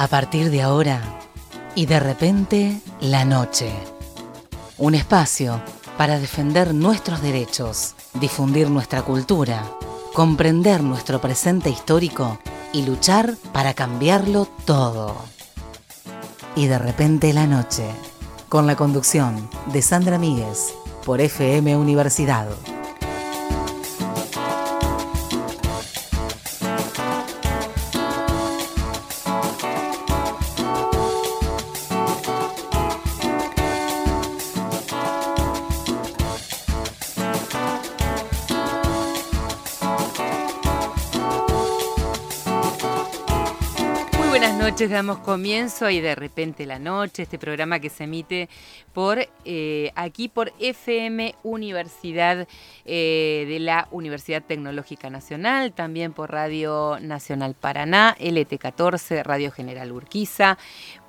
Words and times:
A 0.00 0.06
partir 0.06 0.52
de 0.52 0.62
ahora 0.62 1.02
y 1.74 1.86
de 1.86 1.98
repente 1.98 2.80
la 3.00 3.24
noche. 3.24 3.72
Un 4.76 4.94
espacio 4.94 5.60
para 5.96 6.20
defender 6.20 6.72
nuestros 6.72 7.20
derechos, 7.20 7.96
difundir 8.14 8.70
nuestra 8.70 9.02
cultura, 9.02 9.60
comprender 10.14 10.84
nuestro 10.84 11.20
presente 11.20 11.68
histórico 11.68 12.38
y 12.72 12.82
luchar 12.82 13.34
para 13.52 13.74
cambiarlo 13.74 14.46
todo. 14.64 15.16
Y 16.54 16.68
de 16.68 16.78
repente 16.78 17.32
la 17.32 17.48
noche, 17.48 17.90
con 18.48 18.68
la 18.68 18.76
conducción 18.76 19.50
de 19.72 19.82
Sandra 19.82 20.16
Míguez 20.16 20.74
por 21.04 21.20
FM 21.20 21.76
Universidad. 21.76 22.46
Damos 44.90 45.18
comienzo 45.18 45.90
y 45.90 46.00
de 46.00 46.14
repente 46.14 46.66
la 46.66 46.78
noche, 46.78 47.22
este 47.22 47.38
programa 47.38 47.80
que 47.80 47.90
se 47.90 48.04
emite 48.04 48.48
por 48.92 49.18
eh, 49.44 49.92
aquí 49.94 50.28
por 50.28 50.52
FM 50.58 51.34
Universidad 51.42 52.48
eh, 52.84 53.44
de 53.48 53.60
la 53.60 53.88
Universidad 53.90 54.42
Tecnológica 54.42 55.10
Nacional, 55.10 55.72
también 55.72 56.12
por 56.12 56.32
Radio 56.32 56.98
Nacional 57.00 57.54
Paraná, 57.54 58.16
LT14, 58.18 59.22
Radio 59.22 59.50
General 59.50 59.92
Urquiza, 59.92 60.58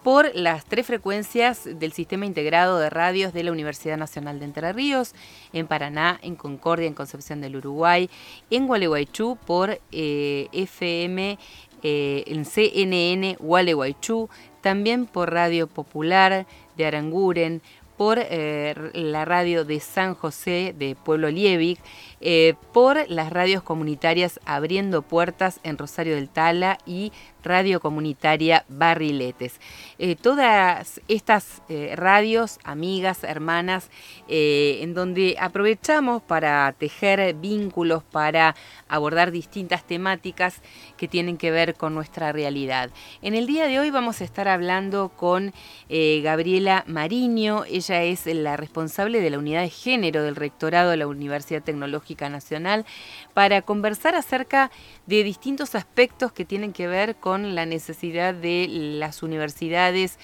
por 0.04 0.34
las 0.34 0.66
tres 0.66 0.86
frecuencias 0.86 1.68
del 1.80 1.92
Sistema 1.92 2.26
Integrado 2.26 2.80
de 2.80 2.90
Radios 2.90 3.34
de 3.34 3.44
la 3.44 3.52
Universidad 3.52 3.98
Nacional 3.98 4.40
de 4.40 4.46
Entre 4.46 4.72
Ríos, 4.72 5.14
en 5.52 5.68
Paraná, 5.68 6.20
en 6.22 6.36
Concordia, 6.36 6.88
en 6.88 6.94
Concepción 6.94 7.42
del 7.42 7.58
Uruguay, 7.58 8.10
en 8.50 8.68
Gualeguaychú 8.68 9.38
por 9.46 9.80
eh, 9.92 10.48
FM 10.54 11.38
eh, 11.84 12.24
en 12.28 12.46
CNN 12.46 13.38
Gualeguaychú, 13.40 14.30
también 14.62 15.06
por 15.06 15.32
Radio 15.32 15.68
Popular 15.68 16.46
de 16.76 16.86
Aranguren, 16.86 17.62
por 17.98 18.18
eh, 18.18 18.74
la 18.94 19.26
radio 19.26 19.66
de 19.66 19.82
San 19.82 20.16
José 20.16 20.74
de 20.78 20.96
Pueblo 20.96 21.30
Liebig, 21.30 21.80
eh, 22.22 22.56
por 22.74 23.10
las 23.10 23.32
radios 23.32 23.64
comunitarias 23.64 24.40
Abriendo 24.46 25.02
Puertas 25.02 25.60
en 25.64 25.78
Rosario 25.78 26.16
del 26.16 26.28
Tala 26.28 26.78
y 26.86 27.14
Radio 27.42 27.80
Comunitaria 27.80 28.66
Barriletes. 28.68 29.62
Eh, 29.98 30.18
todas 30.18 31.00
estas 31.08 31.62
eh, 31.70 31.94
radios, 31.96 32.60
amigas, 32.66 33.24
hermanas, 33.24 33.90
en 34.28 34.94
donde 34.94 35.38
aprovechamos 35.40 36.22
para 36.22 36.74
tejer 36.78 37.34
vínculos, 37.36 38.04
para 38.04 38.56
abordar 38.88 39.32
distintas 39.32 39.84
temáticas 39.86 40.62
que 40.98 41.08
tienen 41.08 41.38
que 41.38 41.52
ver 41.52 41.76
con 41.76 41.96
nuestra 41.96 42.32
realidad. 42.32 42.92
En 43.22 43.34
el 43.34 43.48
día 43.48 43.68
de 43.68 43.80
hoy 43.80 43.90
vamos 43.90 44.22
a 44.22 44.26
estar 44.26 44.48
hablando 44.48 45.10
con 45.10 45.54
Gabriela 45.90 46.84
Mariño, 46.86 47.64
ella 47.66 48.04
es 48.04 48.26
la 48.28 48.56
responsable 48.58 49.22
de 49.22 49.30
la 49.30 49.40
unidad 49.40 49.62
de 49.62 49.70
género 49.70 50.24
del 50.24 50.36
rectorado 50.36 50.92
de 50.92 50.98
la 50.98 51.08
Universidad 51.08 51.64
Tecnológica 51.64 52.09
Nacional, 52.30 52.86
para 53.34 53.62
conversar 53.62 54.16
acerca 54.16 54.72
de 55.06 55.24
distintos 55.24 55.76
aspectos 55.76 56.32
que 56.32 56.46
tienen 56.46 56.74
que 56.74 56.88
ver 56.88 57.16
con 57.16 57.56
la 57.56 57.66
necesidad 57.66 58.34
de 58.34 58.68
las 58.70 59.22
universidades 59.22 60.18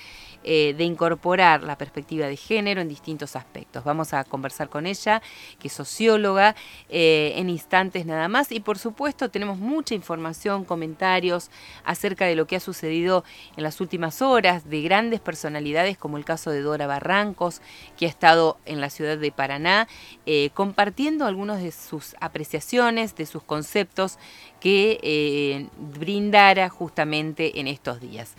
eh, 0.48 0.76
de 0.78 0.84
incorporar 0.84 1.64
la 1.64 1.76
perspectiva 1.76 2.28
de 2.28 2.38
género 2.38 2.80
en 2.80 2.88
distintos 2.88 3.36
aspectos. 3.36 3.83
Vamos 3.83 4.14
a 4.14 4.23
conversar 4.23 4.70
con 4.70 4.86
ella, 4.86 5.23
que 5.58 5.70
es 5.70 5.73
socióloga, 5.73 6.56
eh, 6.88 7.33
en 7.38 7.50
instantes 7.50 8.06
nada 8.06 8.28
más. 8.28 8.52
Y 8.52 8.60
por 8.60 8.78
supuesto 8.78 9.32
tenemos 9.32 9.58
mucha 9.58 9.95
información, 9.95 10.64
comentarios 10.64 11.50
acerca 11.84 12.26
de 12.26 12.36
lo 12.36 12.45
que 12.45 12.58
ha 12.58 12.60
sucedido 12.60 13.23
en 13.58 13.64
las 13.64 13.82
últimas 13.82 14.22
horas 14.22 14.70
de 14.70 14.84
grandes 14.84 15.20
personalidades, 15.20 15.98
como 15.98 16.17
el 16.17 16.26
caso 16.26 16.52
de 16.52 16.61
Dora 16.61 16.86
Barrancos, 16.86 17.60
que 17.98 18.05
ha 18.05 18.10
estado 18.10 18.60
en 18.66 18.82
la 18.82 18.92
ciudad 18.92 19.17
de 19.17 19.32
Paraná, 19.32 19.88
eh, 20.28 20.52
compartiendo 20.54 21.26
algunas 21.26 21.60
de 21.60 21.72
sus 21.72 22.16
apreciaciones, 22.22 23.16
de 23.16 23.26
sus 23.26 23.42
conceptos 23.42 24.20
que 24.60 25.70
brindara 25.78 26.70
justamente 26.70 27.60
en 27.60 27.67
estos 27.67 28.00
días. 28.00 28.36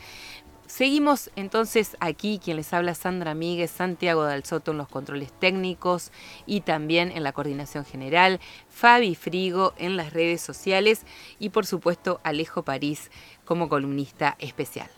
Seguimos 0.76 1.30
entonces 1.36 1.96
aquí, 2.00 2.38
quien 2.38 2.58
les 2.58 2.74
habla 2.74 2.94
Sandra 2.94 3.32
Míguez, 3.32 3.70
Santiago 3.70 4.24
Dalsoto 4.24 4.72
en 4.72 4.76
los 4.76 4.88
controles 4.88 5.32
técnicos 5.32 6.12
y 6.44 6.60
también 6.60 7.10
en 7.12 7.22
la 7.22 7.32
coordinación 7.32 7.86
general, 7.86 8.40
Fabi 8.68 9.14
Frigo 9.14 9.72
en 9.78 9.96
las 9.96 10.12
redes 10.12 10.42
sociales 10.42 11.06
y 11.38 11.48
por 11.48 11.64
supuesto 11.64 12.20
Alejo 12.24 12.62
París 12.62 13.10
como 13.46 13.70
columnista 13.70 14.36
especial. 14.38 14.90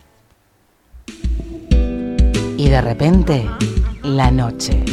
Y 2.57 2.67
de 2.67 2.81
repente, 2.81 3.49
la 4.03 4.31
noche. 4.31 4.83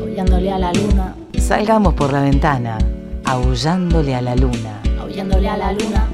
Aullándole 0.00 0.52
a 0.52 0.58
la 0.58 0.72
luna. 0.72 1.16
Salgamos 1.38 1.92
por 1.92 2.14
la 2.14 2.22
ventana, 2.22 2.78
aullándole 3.26 4.14
a 4.14 4.22
la 4.22 4.34
luna. 4.36 4.80
Aullándole 4.98 5.50
a 5.50 5.58
la 5.58 5.72
luna. 5.72 6.08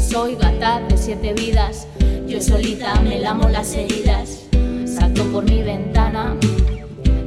Soy 0.00 0.34
gata 0.36 0.80
de 0.80 0.96
siete 0.96 1.34
vidas 1.34 1.88
yo 2.26 2.40
solita 2.40 3.00
me 3.00 3.18
lamo 3.18 3.48
las 3.48 3.74
heridas, 3.74 4.46
salto 4.86 5.24
por 5.32 5.44
mi 5.44 5.62
ventana, 5.62 6.36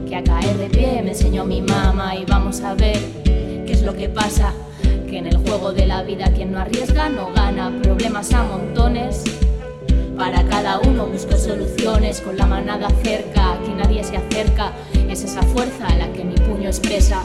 que 0.07 0.15
a 0.15 0.23
caer 0.23 0.57
de 0.57 0.69
pie 0.69 1.01
me 1.03 1.11
enseñó 1.11 1.45
mi 1.45 1.61
mamá 1.61 2.15
y 2.15 2.25
vamos 2.25 2.61
a 2.61 2.73
ver 2.73 2.97
qué 3.65 3.71
es 3.71 3.83
lo 3.83 3.95
que 3.95 4.09
pasa. 4.09 4.53
Que 5.07 5.19
en 5.19 5.27
el 5.27 5.37
juego 5.37 5.71
de 5.71 5.85
la 5.85 6.03
vida 6.03 6.31
quien 6.33 6.51
no 6.51 6.59
arriesga 6.59 7.09
no 7.09 7.31
gana, 7.33 7.71
problemas 7.81 8.33
a 8.33 8.43
montones. 8.43 9.23
Para 10.17 10.43
cada 10.47 10.79
uno 10.79 11.05
busco 11.05 11.37
soluciones 11.37 12.21
con 12.21 12.35
la 12.35 12.45
manada 12.45 12.89
cerca, 13.03 13.57
que 13.65 13.73
nadie 13.73 14.03
se 14.03 14.17
acerca, 14.17 14.73
es 15.09 15.23
esa 15.23 15.43
fuerza 15.43 15.87
a 15.87 15.95
la 15.95 16.11
que 16.11 16.23
mi 16.23 16.35
puño 16.35 16.67
expresa. 16.67 17.23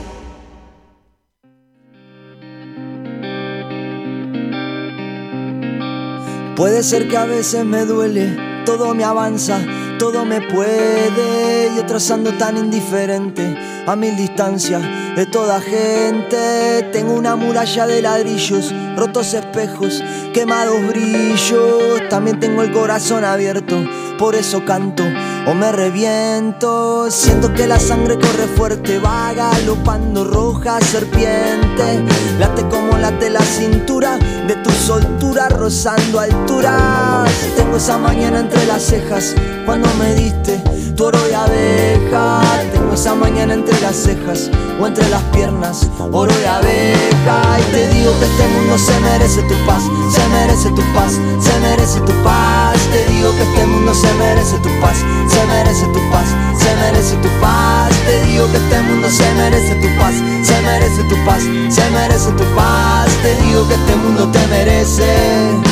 Puede 6.56 6.82
ser 6.82 7.08
que 7.08 7.16
a 7.16 7.24
veces 7.24 7.64
me 7.64 7.86
duele, 7.86 8.36
todo 8.66 8.94
me 8.94 9.04
avanza, 9.04 9.58
todo 9.98 10.26
me 10.26 10.42
puede. 10.42 11.74
Yo 11.74 11.86
trazando 11.86 12.32
tan 12.32 12.58
indiferente 12.58 13.56
a 13.86 13.96
mil 13.96 14.14
distancias 14.16 14.82
de 15.16 15.24
toda 15.24 15.62
gente. 15.62 16.90
Tengo 16.92 17.14
una 17.14 17.36
muralla 17.36 17.86
de 17.86 18.02
ladrillos, 18.02 18.70
rotos 18.96 19.32
espejos, 19.32 20.04
quemados 20.34 20.86
brillos. 20.88 22.08
También 22.10 22.38
tengo 22.38 22.62
el 22.62 22.70
corazón 22.70 23.24
abierto, 23.24 23.76
por 24.18 24.34
eso 24.34 24.64
canto 24.64 25.02
o 25.46 25.54
me 25.54 25.72
reviento. 25.72 27.10
Siento 27.10 27.52
que 27.52 27.66
la 27.66 27.78
sangre 27.78 28.16
corre 28.16 28.46
fuerte, 28.56 28.98
va 28.98 29.32
galopando 29.32 30.24
roja 30.24 30.80
serpiente. 30.80 32.04
Late 32.38 32.68
como 32.68 32.96
late 32.98 33.30
la 33.30 33.42
cintura 33.42 34.18
de 34.46 34.56
tu 34.56 34.70
soltura 34.70 35.48
rozando 35.48 36.20
alturas. 36.20 37.11
Tengo 37.56 37.76
esa 37.76 37.98
mañana 37.98 38.40
entre 38.40 38.64
las 38.66 38.82
cejas 38.82 39.34
cuando 39.64 39.88
me 39.94 40.14
diste 40.14 40.62
tu 40.96 41.04
oro 41.04 41.18
y 41.30 41.32
abeja. 41.32 42.40
Tengo 42.72 42.94
esa 42.94 43.14
mañana 43.14 43.54
entre 43.54 43.80
las 43.80 43.96
cejas 43.96 44.50
o 44.80 44.86
entre 44.86 45.08
las 45.08 45.22
piernas, 45.34 45.88
oro 46.10 46.32
y 46.42 46.44
abeja. 46.44 47.58
Y 47.58 47.72
te 47.72 47.88
digo 47.88 48.12
que 48.18 48.24
este 48.24 48.48
mundo 48.48 48.78
se 48.78 49.00
merece 49.00 49.42
tu 49.42 49.54
paz, 49.66 49.82
se 50.10 50.28
merece 50.28 50.68
tu 50.70 50.82
paz, 50.94 51.12
se 51.40 51.60
merece 51.60 52.00
tu 52.00 52.12
paz. 52.22 52.78
Te 52.90 53.12
digo 53.12 53.30
que 53.36 53.42
este 53.42 53.66
mundo 53.66 53.94
se 53.94 54.12
merece 54.14 54.56
tu 54.58 54.68
paz, 54.80 54.96
se 55.28 55.46
merece 55.46 55.86
tu 55.86 56.10
paz, 56.10 56.28
se 56.58 56.76
merece 56.76 57.16
tu 57.16 57.28
paz. 57.40 57.92
Te 58.06 58.24
digo 58.26 58.50
que 58.50 58.56
este 58.56 58.80
mundo 58.82 59.08
se 59.10 59.34
merece 59.34 59.74
tu 59.76 59.88
paz, 59.98 60.14
se 60.42 60.60
merece 60.62 61.04
tu 61.04 61.24
paz, 61.24 61.42
se 61.70 61.90
merece 61.90 62.30
tu 62.32 62.44
paz. 62.54 63.08
Te 63.22 63.34
digo 63.42 63.66
que 63.68 63.74
este 63.74 63.96
mundo 63.96 64.28
te 64.30 64.46
merece. 64.48 65.71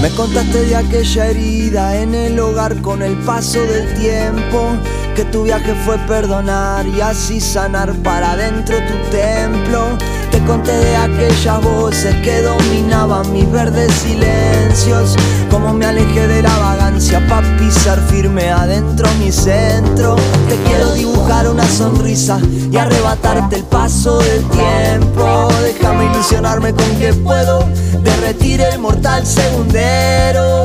Me 0.00 0.10
contaste 0.10 0.64
de 0.64 0.76
aquella 0.76 1.26
herida 1.26 1.96
en 1.96 2.14
el 2.14 2.38
hogar 2.38 2.80
con 2.82 3.02
el 3.02 3.16
paso 3.24 3.60
del 3.60 3.92
tiempo, 3.98 4.76
que 5.16 5.24
tu 5.24 5.42
viaje 5.42 5.74
fue 5.84 5.98
perdonar 6.06 6.86
y 6.86 7.00
así 7.00 7.40
sanar 7.40 7.92
para 8.04 8.36
dentro 8.36 8.76
tu 8.76 9.10
templo. 9.10 9.98
Conté 10.46 10.72
de 10.72 10.96
aquellas 10.96 11.62
voces 11.62 12.14
que 12.22 12.40
dominaban 12.40 13.30
mis 13.32 13.50
verdes 13.50 13.92
silencios, 13.92 15.14
como 15.50 15.74
me 15.74 15.84
alejé 15.84 16.26
de 16.26 16.42
la 16.42 16.56
vagancia 16.56 17.20
para 17.28 17.46
pisar 17.58 18.00
firme 18.08 18.50
adentro 18.50 19.06
mi 19.18 19.30
centro. 19.30 20.16
Te 20.48 20.56
quiero 20.66 20.94
dibujar 20.94 21.48
una 21.48 21.66
sonrisa 21.68 22.40
y 22.70 22.76
arrebatarte 22.76 23.56
el 23.56 23.64
paso 23.64 24.18
del 24.20 24.42
tiempo. 24.48 25.48
Déjame 25.62 26.06
ilusionar 26.06 26.58
obsesionarme 26.58 26.72
con 26.72 26.98
que 26.98 27.14
puedo 27.14 27.64
derretir 28.02 28.60
el 28.60 28.78
mortal 28.78 29.24
segundero. 29.26 30.64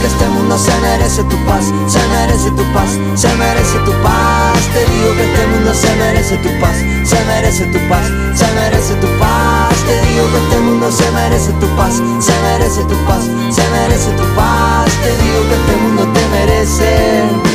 Que 0.00 0.06
este 0.06 0.26
mundo 0.28 0.56
se 0.58 0.72
merece 0.80 1.22
tu 1.24 1.36
paz, 1.44 1.64
se 1.86 2.00
merece 2.08 2.50
tu 2.52 2.64
paz, 2.72 2.90
se 3.14 3.28
merece 3.36 3.78
tu 3.84 3.92
paz. 4.02 4.58
Te 4.72 4.80
digo 4.92 5.14
que 5.14 5.24
este 5.24 5.46
mundo 5.48 5.74
se 5.74 5.94
merece 5.96 6.36
tu 6.38 6.48
paz, 6.60 6.76
se 7.04 7.24
merece 7.26 7.64
tu 7.66 7.78
paz, 7.88 8.06
se 8.34 8.46
merece 8.54 8.94
tu 8.94 9.06
paz. 9.18 9.74
Te 9.86 10.00
digo 10.08 10.30
que 10.32 10.38
este 10.38 10.58
mundo 10.60 10.90
se 10.90 11.10
merece 11.10 11.52
tu 11.52 11.66
paz, 11.76 11.94
se 12.20 12.32
merece 12.42 12.82
tu 12.84 12.96
paz, 13.06 13.24
se 13.50 13.62
merece 13.70 14.10
tu 14.12 14.24
paz. 14.34 14.90
Te 15.02 15.10
digo 15.22 15.40
que 15.48 15.54
este 15.54 15.76
mundo 15.76 16.08
te 16.12 16.28
merece. 16.28 17.49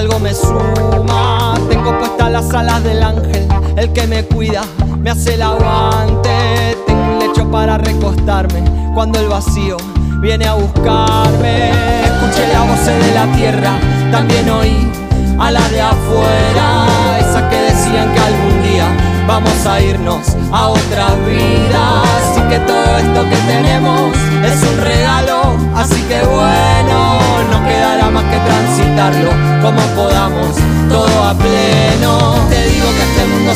Algo 0.00 0.18
me 0.18 0.32
suma, 0.32 1.52
tengo 1.68 1.98
puestas 1.98 2.30
las 2.30 2.50
alas 2.54 2.82
del 2.82 3.02
ángel, 3.02 3.46
el 3.76 3.92
que 3.92 4.06
me 4.06 4.24
cuida, 4.24 4.62
me 4.98 5.10
hace 5.10 5.34
el 5.34 5.42
aguante, 5.42 6.74
tengo 6.86 7.02
un 7.02 7.18
lecho 7.18 7.50
para 7.50 7.76
recostarme 7.76 8.64
cuando 8.94 9.20
el 9.20 9.28
vacío 9.28 9.76
viene 10.22 10.46
a 10.46 10.54
buscarme, 10.54 11.70
escuché 12.02 12.50
la 12.50 12.62
voz 12.62 12.86
de 12.86 13.12
la 13.12 13.36
tierra, 13.36 13.72
también 14.10 14.48
oí 14.48 14.90
a 15.38 15.50
la 15.50 15.68
de 15.68 15.82
afuera, 15.82 16.86
esas 17.18 17.42
que 17.50 17.56
decían 17.56 18.10
que 18.14 18.20
algún 18.20 18.62
día 18.62 18.86
vamos 19.26 19.66
a 19.66 19.82
irnos 19.82 20.34
a 20.50 20.68
otras 20.68 21.12
vidas. 21.26 22.08
Así 22.30 22.40
que 22.48 22.58
todo 22.60 22.98
esto 22.98 23.22
que 23.28 23.36
tenemos 23.36 23.79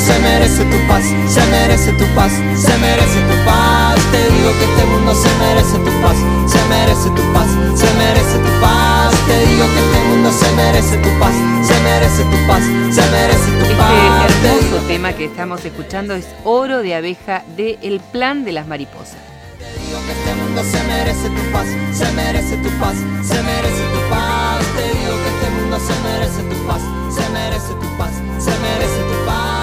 se 0.05 0.19
merece 0.19 0.65
tu 0.67 0.79
paz, 0.87 1.05
se 1.29 1.41
merece 1.47 1.93
tu 1.93 2.05
paz, 2.15 2.33
se 2.57 2.79
merece 2.79 3.21
tu 3.21 3.45
paz. 3.47 3.99
Te 4.13 4.19
digo 4.35 4.51
que 4.59 4.65
este 4.65 4.85
mundo 4.85 5.15
se 5.15 5.29
merece 5.39 5.79
tu 5.79 5.93
paz, 6.03 6.17
se 6.47 6.61
merece 6.69 7.09
tu 7.11 7.33
paz, 7.33 7.49
se 7.75 7.95
merece 7.95 8.39
tu 8.39 8.61
paz. 8.61 9.15
Te 9.27 9.47
digo 9.47 9.65
que 9.73 9.81
este 9.81 10.01
mundo 10.09 10.31
se 10.31 10.53
merece 10.53 10.97
tu 10.99 11.09
paz, 11.19 11.35
se 11.63 11.81
merece 11.81 12.23
tu 12.25 12.47
paz, 12.47 12.63
se 12.95 13.11
merece 13.11 13.51
tu 13.61 13.77
paz. 13.79 14.31
Este 14.31 14.49
hermoso 14.49 14.87
tema 14.87 15.13
que 15.15 15.25
estamos 15.25 15.65
escuchando 15.65 16.15
es 16.15 16.27
Oro 16.45 16.83
de 16.83 16.95
abeja 16.95 17.43
de 17.57 17.79
El 17.81 18.01
Plan 18.01 18.45
de 18.45 18.53
las 18.53 18.67
Mariposas. 18.67 19.17
Te 19.59 19.65
digo 19.87 19.99
que 20.05 20.13
este 20.13 20.35
mundo 20.35 20.63
se 20.65 20.83
merece 20.85 21.29
tu 21.31 21.53
paz, 21.53 21.67
se 21.93 22.13
merece 22.13 22.57
tu 22.59 22.71
paz, 22.79 22.97
se 23.23 23.43
merece 23.43 23.83
tu 23.95 24.11
paz. 24.11 24.65
Te 24.77 24.99
digo 24.99 25.15
que 25.23 25.29
este 25.33 25.51
mundo 25.59 25.79
se 25.79 25.95
merece 26.03 26.43
tu 26.43 26.67
paz, 26.67 26.83
se 27.15 27.31
merece 27.31 27.73
tu 27.81 27.97
paz, 27.97 28.13
se 28.39 28.51
merece 28.61 29.01
tu 29.01 29.27
paz. 29.27 29.54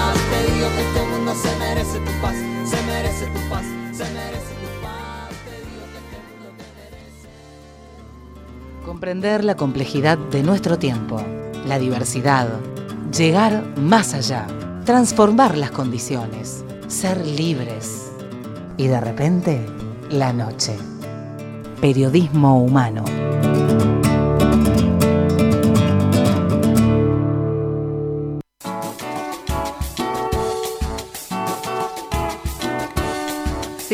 Merece 1.82 1.98
tu 1.98 2.20
paz, 2.22 2.36
se 2.64 2.82
merece 2.82 3.26
tu 3.26 3.50
paz, 3.50 3.64
se 3.92 4.04
merece 4.04 4.54
tu 4.62 4.82
paz. 4.82 5.30
Te 5.44 5.56
digo 5.68 5.84
que 5.90 5.98
este 5.98 6.16
merece. 6.94 7.28
Comprender 8.86 9.42
la 9.42 9.56
complejidad 9.56 10.18
de 10.18 10.42
nuestro 10.42 10.78
tiempo, 10.78 11.20
la 11.66 11.78
diversidad, 11.78 12.48
llegar 13.10 13.64
más 13.76 14.14
allá 14.14 14.46
transformar 14.84 15.56
las 15.56 15.70
condiciones, 15.70 16.64
ser 16.88 17.24
libres. 17.24 18.10
Y 18.76 18.88
de 18.88 19.00
repente, 19.00 19.64
la 20.10 20.32
noche. 20.32 20.76
Periodismo 21.80 22.62
humano. 22.62 23.04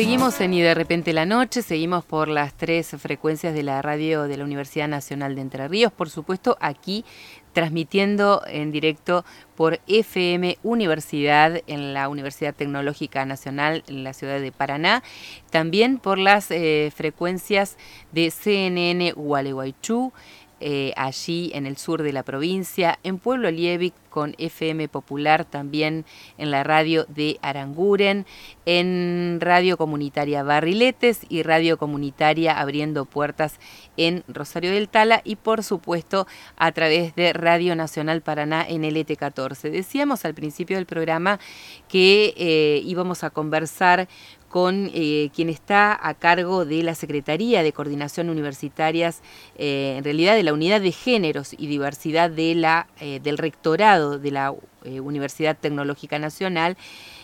Seguimos 0.09 0.41
en 0.41 0.55
Y 0.55 0.61
de 0.61 0.73
repente 0.73 1.13
la 1.13 1.27
noche, 1.27 1.61
seguimos 1.61 2.03
por 2.03 2.29
las 2.29 2.55
tres 2.55 2.95
frecuencias 2.97 3.53
de 3.53 3.61
la 3.61 3.79
radio 3.83 4.23
de 4.23 4.37
la 4.37 4.43
Universidad 4.43 4.87
Nacional 4.87 5.35
de 5.35 5.41
Entre 5.41 5.67
Ríos, 5.67 5.91
por 5.91 6.09
supuesto 6.09 6.57
aquí 6.61 7.05
transmitiendo 7.53 8.41
en 8.47 8.71
directo 8.71 9.23
por 9.55 9.79
FM 9.85 10.57
Universidad 10.63 11.61
en 11.67 11.93
la 11.93 12.09
Universidad 12.09 12.55
Tecnológica 12.55 13.23
Nacional 13.27 13.83
en 13.85 14.03
la 14.03 14.13
ciudad 14.13 14.41
de 14.41 14.51
Paraná, 14.51 15.03
también 15.51 15.99
por 15.99 16.17
las 16.17 16.49
eh, 16.49 16.91
frecuencias 16.95 17.77
de 18.11 18.31
CNN 18.31 19.11
Gualeguaychú, 19.11 20.11
eh, 20.59 20.91
allí 20.97 21.51
en 21.53 21.67
el 21.67 21.77
sur 21.77 22.01
de 22.01 22.13
la 22.13 22.23
provincia, 22.23 22.97
en 23.03 23.19
Pueblo 23.19 23.51
Liebig 23.51 23.93
con 24.09 24.35
FM 24.37 24.87
Popular 24.89 25.45
también 25.45 26.05
en 26.37 26.51
la 26.51 26.63
radio 26.63 27.05
de 27.07 27.39
Aranguren, 27.41 28.25
en 28.65 29.39
Radio 29.41 29.77
Comunitaria 29.77 30.43
Barriletes 30.43 31.21
y 31.29 31.43
Radio 31.43 31.77
Comunitaria 31.77 32.59
Abriendo 32.59 33.05
Puertas 33.05 33.59
en 33.97 34.23
Rosario 34.27 34.71
del 34.71 34.89
Tala 34.89 35.21
y 35.23 35.35
por 35.35 35.63
supuesto 35.63 36.27
a 36.57 36.71
través 36.71 37.15
de 37.15 37.33
Radio 37.33 37.75
Nacional 37.75 38.21
Paraná 38.21 38.65
en 38.67 38.83
el 38.83 38.95
ET14. 38.95 39.69
Decíamos 39.69 40.25
al 40.25 40.33
principio 40.33 40.77
del 40.77 40.85
programa 40.85 41.39
que 41.87 42.33
eh, 42.37 42.81
íbamos 42.85 43.23
a 43.23 43.29
conversar 43.29 44.07
con 44.47 44.89
eh, 44.93 45.29
quien 45.35 45.47
está 45.49 45.97
a 46.01 46.15
cargo 46.15 46.65
de 46.65 46.81
la 46.81 46.95
Secretaría 46.95 47.61
de 47.61 47.71
Coordinación 47.71 48.29
Universitarias, 48.29 49.21
eh, 49.57 49.95
en 49.97 50.03
realidad 50.03 50.35
de 50.35 50.43
la 50.43 50.53
Unidad 50.53 50.81
de 50.81 50.91
Géneros 50.91 51.53
y 51.55 51.67
Diversidad 51.67 52.31
de 52.31 52.55
la, 52.55 52.87
del 52.99 53.37
Rectorado 53.37 53.98
de 53.99 54.31
la 54.31 54.53
Universidad 54.83 55.57
Tecnológica 55.57 56.19
Nacional, 56.19 56.77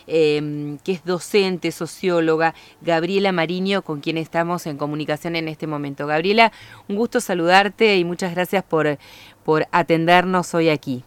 em, 0.07 0.77
que 0.79 0.91
es 0.91 1.05
docente, 1.05 1.71
socióloga, 1.71 2.53
Gabriela 2.81 3.31
Mariño, 3.31 3.81
con 3.81 4.01
quien 4.01 4.17
estamos 4.17 4.67
en 4.67 4.77
comunicación 4.77 5.35
en 5.35 5.47
este 5.47 5.67
momento. 5.67 6.05
Gabriela, 6.07 6.51
un 6.87 6.95
gusto 6.97 7.19
saludarte 7.21 7.97
y 7.97 8.03
muchas 8.03 8.35
gracias 8.35 8.63
por, 8.63 8.97
por 9.43 9.65
atendernos 9.71 10.53
hoy 10.53 10.69
aquí. 10.69 11.03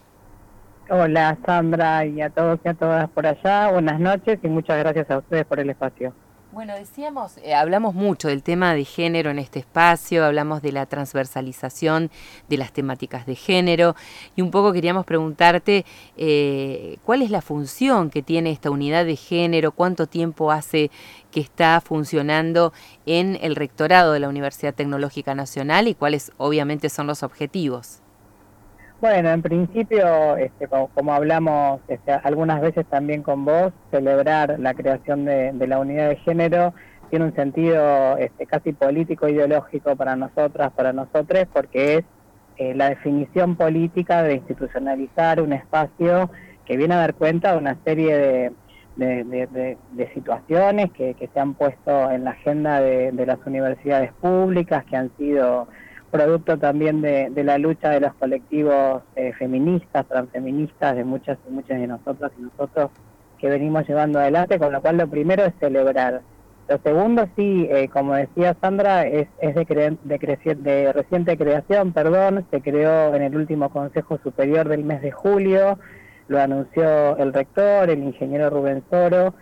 Hola 0.91 1.37
Sandra 1.45 2.03
y 2.05 2.19
a 2.19 2.31
todos 2.31 2.59
y 2.65 2.67
a 2.67 2.73
todas 2.73 3.07
por 3.11 3.27
allá, 3.27 3.69
buenas 3.71 3.99
noches 3.99 4.39
y 4.41 4.47
muchas 4.47 4.79
gracias 4.79 5.11
a 5.11 5.19
ustedes 5.19 5.45
por 5.45 5.59
el 5.59 5.69
espacio. 5.69 6.15
Bueno, 6.51 6.73
decíamos, 6.73 7.37
eh, 7.43 7.53
hablamos 7.53 7.93
mucho 7.93 8.27
del 8.27 8.41
tema 8.41 8.73
de 8.73 8.83
género 8.83 9.29
en 9.29 9.37
este 9.37 9.59
espacio, 9.59 10.25
hablamos 10.25 10.63
de 10.63 10.71
la 10.71 10.87
transversalización 10.87 12.09
de 12.49 12.57
las 12.57 12.73
temáticas 12.73 13.27
de 13.27 13.35
género 13.35 13.95
y 14.35 14.41
un 14.41 14.49
poco 14.49 14.73
queríamos 14.73 15.05
preguntarte 15.05 15.85
eh, 16.17 16.97
cuál 17.05 17.21
es 17.21 17.29
la 17.29 17.43
función 17.43 18.09
que 18.09 18.23
tiene 18.23 18.49
esta 18.49 18.71
unidad 18.71 19.05
de 19.05 19.15
género, 19.15 19.73
cuánto 19.73 20.07
tiempo 20.07 20.51
hace 20.51 20.89
que 21.29 21.39
está 21.39 21.79
funcionando 21.81 22.73
en 23.05 23.37
el 23.43 23.55
rectorado 23.55 24.13
de 24.13 24.19
la 24.19 24.27
Universidad 24.27 24.73
Tecnológica 24.73 25.35
Nacional 25.35 25.87
y 25.87 25.93
cuáles 25.93 26.31
obviamente 26.37 26.89
son 26.89 27.05
los 27.05 27.21
objetivos. 27.21 28.01
Bueno, 29.01 29.29
en 29.29 29.41
principio, 29.41 30.35
este, 30.35 30.67
como, 30.67 31.13
hablamos 31.13 31.79
este, 31.87 32.11
algunas 32.11 32.59
veces 32.59 32.85
también 32.87 33.23
con 33.23 33.45
vos, 33.45 33.71
celebrar 33.91 34.59
la 34.59 34.73
creación 34.73 35.23
de, 35.23 35.53
la 35.53 35.79
unidad 35.79 36.09
de 36.09 36.17
género 36.17 36.73
tiene 37.09 37.25
un 37.25 37.33
sentido 37.33 38.17
este, 38.17 38.45
casi 38.45 38.73
político 38.73 39.29
ideológico 39.29 39.95
para 39.95 40.17
nosotras, 40.17 40.73
para 40.73 40.91
nosotros, 40.91 41.45
porque 41.53 41.95
es 41.95 42.05
eh, 42.57 42.75
la 42.75 42.89
definición 42.89 43.55
política 43.55 44.21
de 44.21 44.33
institucionalizar 44.33 45.41
un 45.41 45.53
espacio 45.53 46.29
que 46.65 46.75
viene 46.75 46.95
a 46.95 46.97
dar 46.97 47.13
cuenta 47.13 47.53
de 47.53 47.57
una 47.57 47.77
serie 47.85 48.51
de, 48.97 49.77
situaciones 50.13 50.91
que, 50.91 51.15
se 51.33 51.39
han 51.39 51.53
puesto 51.53 52.11
en 52.11 52.25
la 52.25 52.31
agenda 52.31 52.81
de 52.81 53.25
las 53.25 53.39
universidades 53.45 54.11
públicas, 54.19 54.83
que 54.83 54.97
han 54.97 55.09
sido 55.17 55.69
producto 56.09 56.57
también 56.57 57.01
de, 57.01 57.31
la 57.43 57.57
lucha 57.57 57.89
de 57.89 58.01
los 58.01 58.13
colectivos 58.15 59.03
eh, 59.15 59.33
feministas, 59.37 60.05
transfeministas, 60.07 60.95
de 60.95 61.03
muchas 61.03 61.37
y 61.47 61.51
muchas 61.51 61.79
de 61.79 61.87
nosotras 61.87 62.31
y 62.37 62.41
nosotros 62.41 62.91
que 63.37 63.49
venimos 63.49 63.87
llevando 63.87 64.19
adelante, 64.19 64.59
con 64.59 64.71
lo 64.71 64.81
cual 64.81 64.97
lo 64.97 65.07
primero 65.07 65.45
es 65.45 65.53
celebrar. 65.59 66.21
Lo 66.67 66.77
segundo, 66.79 67.27
sí, 67.35 67.67
eh, 67.71 67.87
como 67.87 68.13
decía 68.13 68.55
Sandra, 68.61 69.07
es, 69.07 69.27
es 69.39 69.55
de, 69.55 69.97
de, 70.03 70.55
de 70.55 70.93
reciente 70.93 71.37
creación, 71.37 71.93
perdón, 71.93 72.45
se 72.51 72.61
creó 72.61 73.15
en 73.15 73.23
el 73.23 73.35
último 73.35 73.69
Consejo 73.69 74.19
Superior 74.21 74.67
del 74.67 74.83
mes 74.83 75.01
de 75.01 75.11
julio, 75.11 75.79
lo 76.27 76.39
anunció 76.39 77.17
el 77.17 77.33
rector, 77.33 77.89
el 77.89 78.03
ingeniero 78.03 78.51
Rubén 78.51 78.83
Soro, 78.91 79.33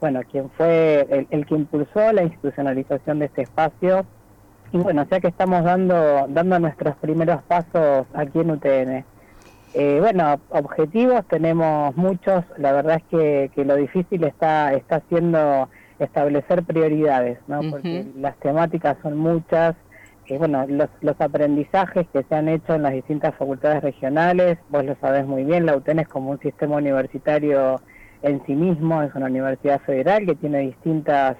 bueno, 0.00 0.20
quien 0.30 0.50
fue 0.50 1.26
el, 1.30 1.46
que 1.46 1.54
impulsó 1.54 2.12
la 2.12 2.22
institucionalización 2.22 3.18
de 3.18 3.26
este 3.26 3.42
espacio. 3.42 4.06
Y 4.72 4.78
bueno, 4.78 5.06
sea 5.08 5.20
que 5.20 5.28
estamos 5.28 5.64
dando, 5.64 6.26
dando 6.28 6.58
nuestros 6.58 6.96
primeros 6.96 7.42
pasos 7.44 8.06
aquí 8.14 8.40
en 8.40 8.50
UTN. 8.50 9.04
Eh, 9.74 9.98
bueno, 10.00 10.40
objetivos 10.50 11.26
tenemos 11.28 11.94
muchos, 11.96 12.44
la 12.56 12.72
verdad 12.72 13.02
es 13.10 13.50
que, 13.54 13.64
lo 13.64 13.76
difícil 13.76 14.24
está, 14.24 14.72
está 14.72 15.02
siendo 15.08 15.68
establecer 15.98 16.62
prioridades, 16.64 17.38
¿no? 17.46 17.60
Porque 17.70 18.06
las 18.16 18.36
temáticas 18.38 18.96
son 19.02 19.18
muchas, 19.18 19.74
que 20.24 20.38
bueno, 20.38 20.64
los, 20.66 20.88
los 21.02 21.20
aprendizajes 21.20 22.06
que 22.12 22.22
se 22.22 22.34
han 22.34 22.48
hecho 22.48 22.74
en 22.74 22.82
las 22.82 22.92
distintas 22.92 23.34
facultades 23.34 23.82
regionales, 23.82 24.58
vos 24.70 24.84
lo 24.84 24.96
sabés 24.96 25.26
muy 25.26 25.44
bien, 25.44 25.66
la 25.66 25.76
UTN 25.76 26.00
es 26.00 26.08
como 26.08 26.30
un 26.30 26.40
sistema 26.40 26.76
universitario 26.76 27.80
en 28.22 28.44
sí 28.46 28.54
mismo, 28.54 29.02
es 29.02 29.14
una 29.14 29.26
universidad 29.26 29.80
federal 29.82 30.26
que 30.26 30.34
tiene 30.34 30.60
distintas 30.60 31.36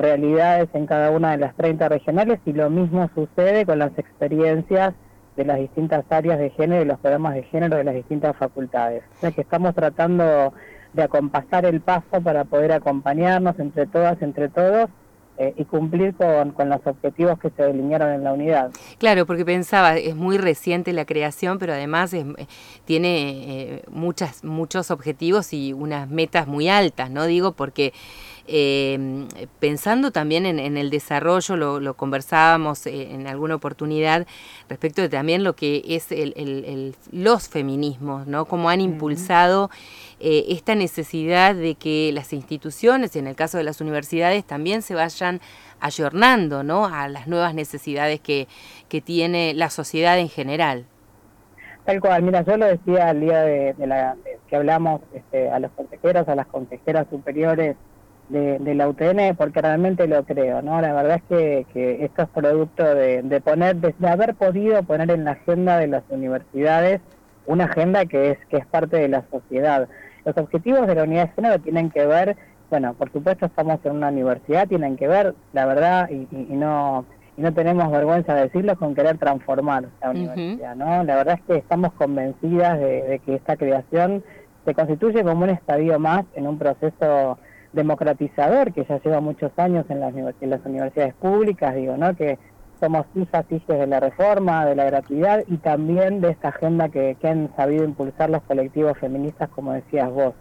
realidades 0.00 0.68
en 0.72 0.86
cada 0.86 1.10
una 1.10 1.32
de 1.32 1.38
las 1.38 1.54
30 1.56 1.88
regionales 1.88 2.40
y 2.46 2.52
lo 2.52 2.70
mismo 2.70 3.08
sucede 3.14 3.66
con 3.66 3.78
las 3.78 3.96
experiencias 3.98 4.94
de 5.36 5.44
las 5.44 5.58
distintas 5.58 6.04
áreas 6.10 6.38
de 6.38 6.50
género 6.50 6.82
y 6.82 6.86
los 6.86 6.98
programas 6.98 7.34
de 7.34 7.42
género 7.44 7.76
de 7.76 7.84
las 7.84 7.94
distintas 7.94 8.36
facultades. 8.36 9.02
O 9.16 9.20
sea 9.20 9.30
que 9.30 9.42
estamos 9.42 9.74
tratando 9.74 10.52
de 10.92 11.02
acompasar 11.02 11.66
el 11.66 11.80
paso 11.80 12.20
para 12.22 12.44
poder 12.44 12.72
acompañarnos 12.72 13.58
entre 13.58 13.86
todas, 13.86 14.20
entre 14.22 14.48
todos 14.48 14.88
eh, 15.38 15.54
y 15.56 15.64
cumplir 15.64 16.14
con, 16.14 16.68
los 16.68 16.86
objetivos 16.86 17.38
que 17.38 17.48
se 17.50 17.62
delinearon 17.62 18.10
en 18.10 18.24
la 18.24 18.34
unidad. 18.34 18.72
Claro, 18.98 19.24
porque 19.24 19.44
pensaba, 19.46 19.96
es 19.96 20.14
muy 20.14 20.36
reciente 20.36 20.92
la 20.92 21.06
creación, 21.06 21.58
pero 21.58 21.72
además 21.72 22.14
tiene 22.84 23.30
eh, 23.30 23.82
muchas, 23.90 24.44
muchos 24.44 24.90
objetivos 24.90 25.54
y 25.54 25.72
unas 25.72 26.10
metas 26.10 26.46
muy 26.46 26.68
altas, 26.68 27.10
¿no? 27.10 27.24
Digo, 27.24 27.52
porque 27.52 27.94
eh, 28.46 29.26
pensando 29.58 30.10
también 30.10 30.46
en, 30.46 30.76
el 30.76 30.90
desarrollo, 30.90 31.80
lo, 31.80 31.94
conversábamos 31.94 32.86
eh, 32.86 33.12
en 33.12 33.26
alguna 33.26 33.54
oportunidad 33.54 34.26
respecto 34.68 35.02
de 35.02 35.08
también 35.08 35.44
lo 35.44 35.54
que 35.54 35.82
es 35.86 36.10
el, 36.10 36.94
los 37.12 37.48
feminismos, 37.48 38.26
¿no? 38.26 38.44
Cómo 38.44 38.70
han 38.70 38.80
impulsado 38.80 39.70
eh, 40.18 40.46
esta 40.48 40.74
necesidad 40.74 41.54
de 41.54 41.74
que 41.74 42.10
las 42.12 42.32
instituciones, 42.32 43.16
en 43.16 43.26
el 43.26 43.36
caso 43.36 43.58
de 43.58 43.64
las 43.64 43.80
universidades, 43.80 44.44
también 44.44 44.82
se 44.82 44.94
vayan 44.94 45.40
ayornando, 45.80 46.62
¿no? 46.62 46.86
A 46.86 47.08
las 47.08 47.26
nuevas 47.26 47.54
necesidades 47.54 48.20
que, 48.20 48.48
que 48.88 49.00
tiene 49.00 49.54
la 49.54 49.70
sociedad 49.70 50.18
en 50.18 50.28
general. 50.28 50.86
Tal 51.84 52.00
cual, 52.00 52.22
mira, 52.22 52.42
yo 52.42 52.56
lo 52.56 52.66
decía 52.66 53.10
el 53.10 53.20
día 53.20 53.42
de, 53.42 53.74
la, 53.86 54.16
que 54.48 54.56
hablamos 54.56 55.00
este, 55.14 55.50
a 55.50 55.58
los 55.58 55.70
consejeros, 55.72 56.28
a 56.28 56.34
las 56.34 56.46
consejeras 56.46 57.06
superiores 57.08 57.76
de, 58.30 58.74
la 58.74 58.88
UTN 58.88 59.36
porque 59.36 59.60
realmente 59.60 60.06
lo 60.06 60.24
creo, 60.24 60.62
¿no? 60.62 60.80
La 60.80 60.92
verdad 60.92 61.16
es 61.16 61.22
que, 61.24 61.66
que 61.72 62.04
esto 62.04 62.22
es 62.22 62.28
producto 62.28 62.84
de, 62.84 63.42
poner, 63.44 63.76
de, 63.76 64.08
haber 64.08 64.34
podido 64.34 64.82
poner 64.84 65.10
en 65.10 65.24
la 65.24 65.32
agenda 65.32 65.78
de 65.78 65.88
las 65.88 66.04
universidades 66.08 67.00
una 67.46 67.64
agenda 67.64 68.06
que 68.06 68.30
es, 68.30 68.38
que 68.48 68.58
es 68.58 68.66
parte 68.66 68.96
de 68.96 69.08
la 69.08 69.24
sociedad. 69.30 69.88
Los 70.24 70.36
objetivos 70.36 70.86
de 70.86 70.94
la 70.94 71.02
unidad 71.02 71.28
de 71.28 71.34
género 71.34 71.58
tienen 71.58 71.90
que 71.90 72.06
ver, 72.06 72.36
bueno, 72.70 72.94
por 72.94 73.10
supuesto 73.10 73.46
estamos 73.46 73.80
en 73.84 73.92
una 73.92 74.08
universidad, 74.08 74.68
tienen 74.68 74.96
que 74.96 75.08
ver, 75.08 75.34
la 75.52 75.66
verdad, 75.66 76.08
y, 76.10 76.26
no 76.54 77.04
y 77.36 77.42
no 77.42 77.52
tenemos 77.52 77.90
vergüenza 77.90 78.34
de 78.34 78.42
decirlo, 78.42 78.76
con 78.76 78.94
querer 78.94 79.18
transformar 79.18 79.86
la 80.02 80.10
universidad, 80.10 80.76
¿no? 80.76 81.02
La 81.02 81.16
verdad 81.16 81.38
es 81.38 81.42
que 81.46 81.56
estamos 81.56 81.92
convencidas 81.94 82.78
de, 82.78 83.02
de 83.02 83.18
que 83.20 83.34
esta 83.34 83.56
creación 83.56 84.22
se 84.64 84.74
constituye 84.74 85.24
como 85.24 85.44
un 85.44 85.50
estadio 85.50 85.98
más 85.98 86.24
en 86.34 86.46
un 86.46 86.58
proceso 86.58 87.38
democratizador 87.72 88.72
que 88.72 88.84
ya 88.84 89.00
lleva 89.00 89.20
muchos 89.20 89.52
años 89.56 89.86
en 89.88 90.00
las, 90.00 90.14
en 90.14 90.50
las 90.50 90.64
universidades 90.64 91.14
públicas, 91.14 91.74
digo, 91.74 91.96
¿no? 91.96 92.14
Que 92.16 92.38
somos 92.80 93.06
hijas, 93.14 93.44
de 93.48 93.86
la 93.86 94.00
reforma, 94.00 94.64
de 94.64 94.74
la 94.74 94.84
gratuidad 94.84 95.44
y 95.46 95.58
también 95.58 96.20
de 96.20 96.30
esta 96.30 96.48
agenda 96.48 96.88
que, 96.88 97.16
que 97.20 97.28
han 97.28 97.54
sabido 97.54 97.84
impulsar 97.84 98.30
los 98.30 98.42
colectivos 98.42 98.96
feministas, 98.98 99.50
como 99.50 99.72
decías 99.72 100.10
vos. 100.10 100.34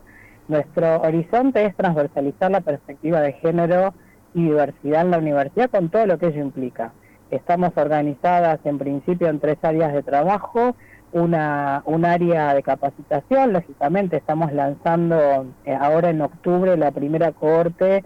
Nuestro 0.47 1.01
horizonte 1.01 1.65
es 1.65 1.75
transversalizar 1.75 2.49
la 2.49 2.61
perspectiva 2.61 3.21
de 3.21 3.33
género 3.33 3.93
y 4.33 4.45
diversidad 4.45 5.01
en 5.01 5.11
la 5.11 5.17
universidad 5.19 5.69
con 5.69 5.89
todo 5.89 6.05
lo 6.05 6.17
que 6.17 6.27
ello 6.27 6.41
implica. 6.41 6.93
Estamos 7.29 7.71
organizadas 7.75 8.59
en 8.63 8.79
principio 8.79 9.27
en 9.27 9.39
tres 9.39 9.57
áreas 9.61 9.93
de 9.93 10.01
trabajo, 10.01 10.75
una, 11.11 11.81
un 11.85 12.05
área 12.05 12.53
de 12.53 12.63
capacitación. 12.63 13.53
Lógicamente 13.53 14.17
estamos 14.17 14.53
lanzando 14.53 15.47
eh, 15.65 15.75
ahora 15.79 16.09
en 16.09 16.21
octubre 16.21 16.75
la 16.77 16.91
primera 16.91 17.31
cohorte 17.31 18.03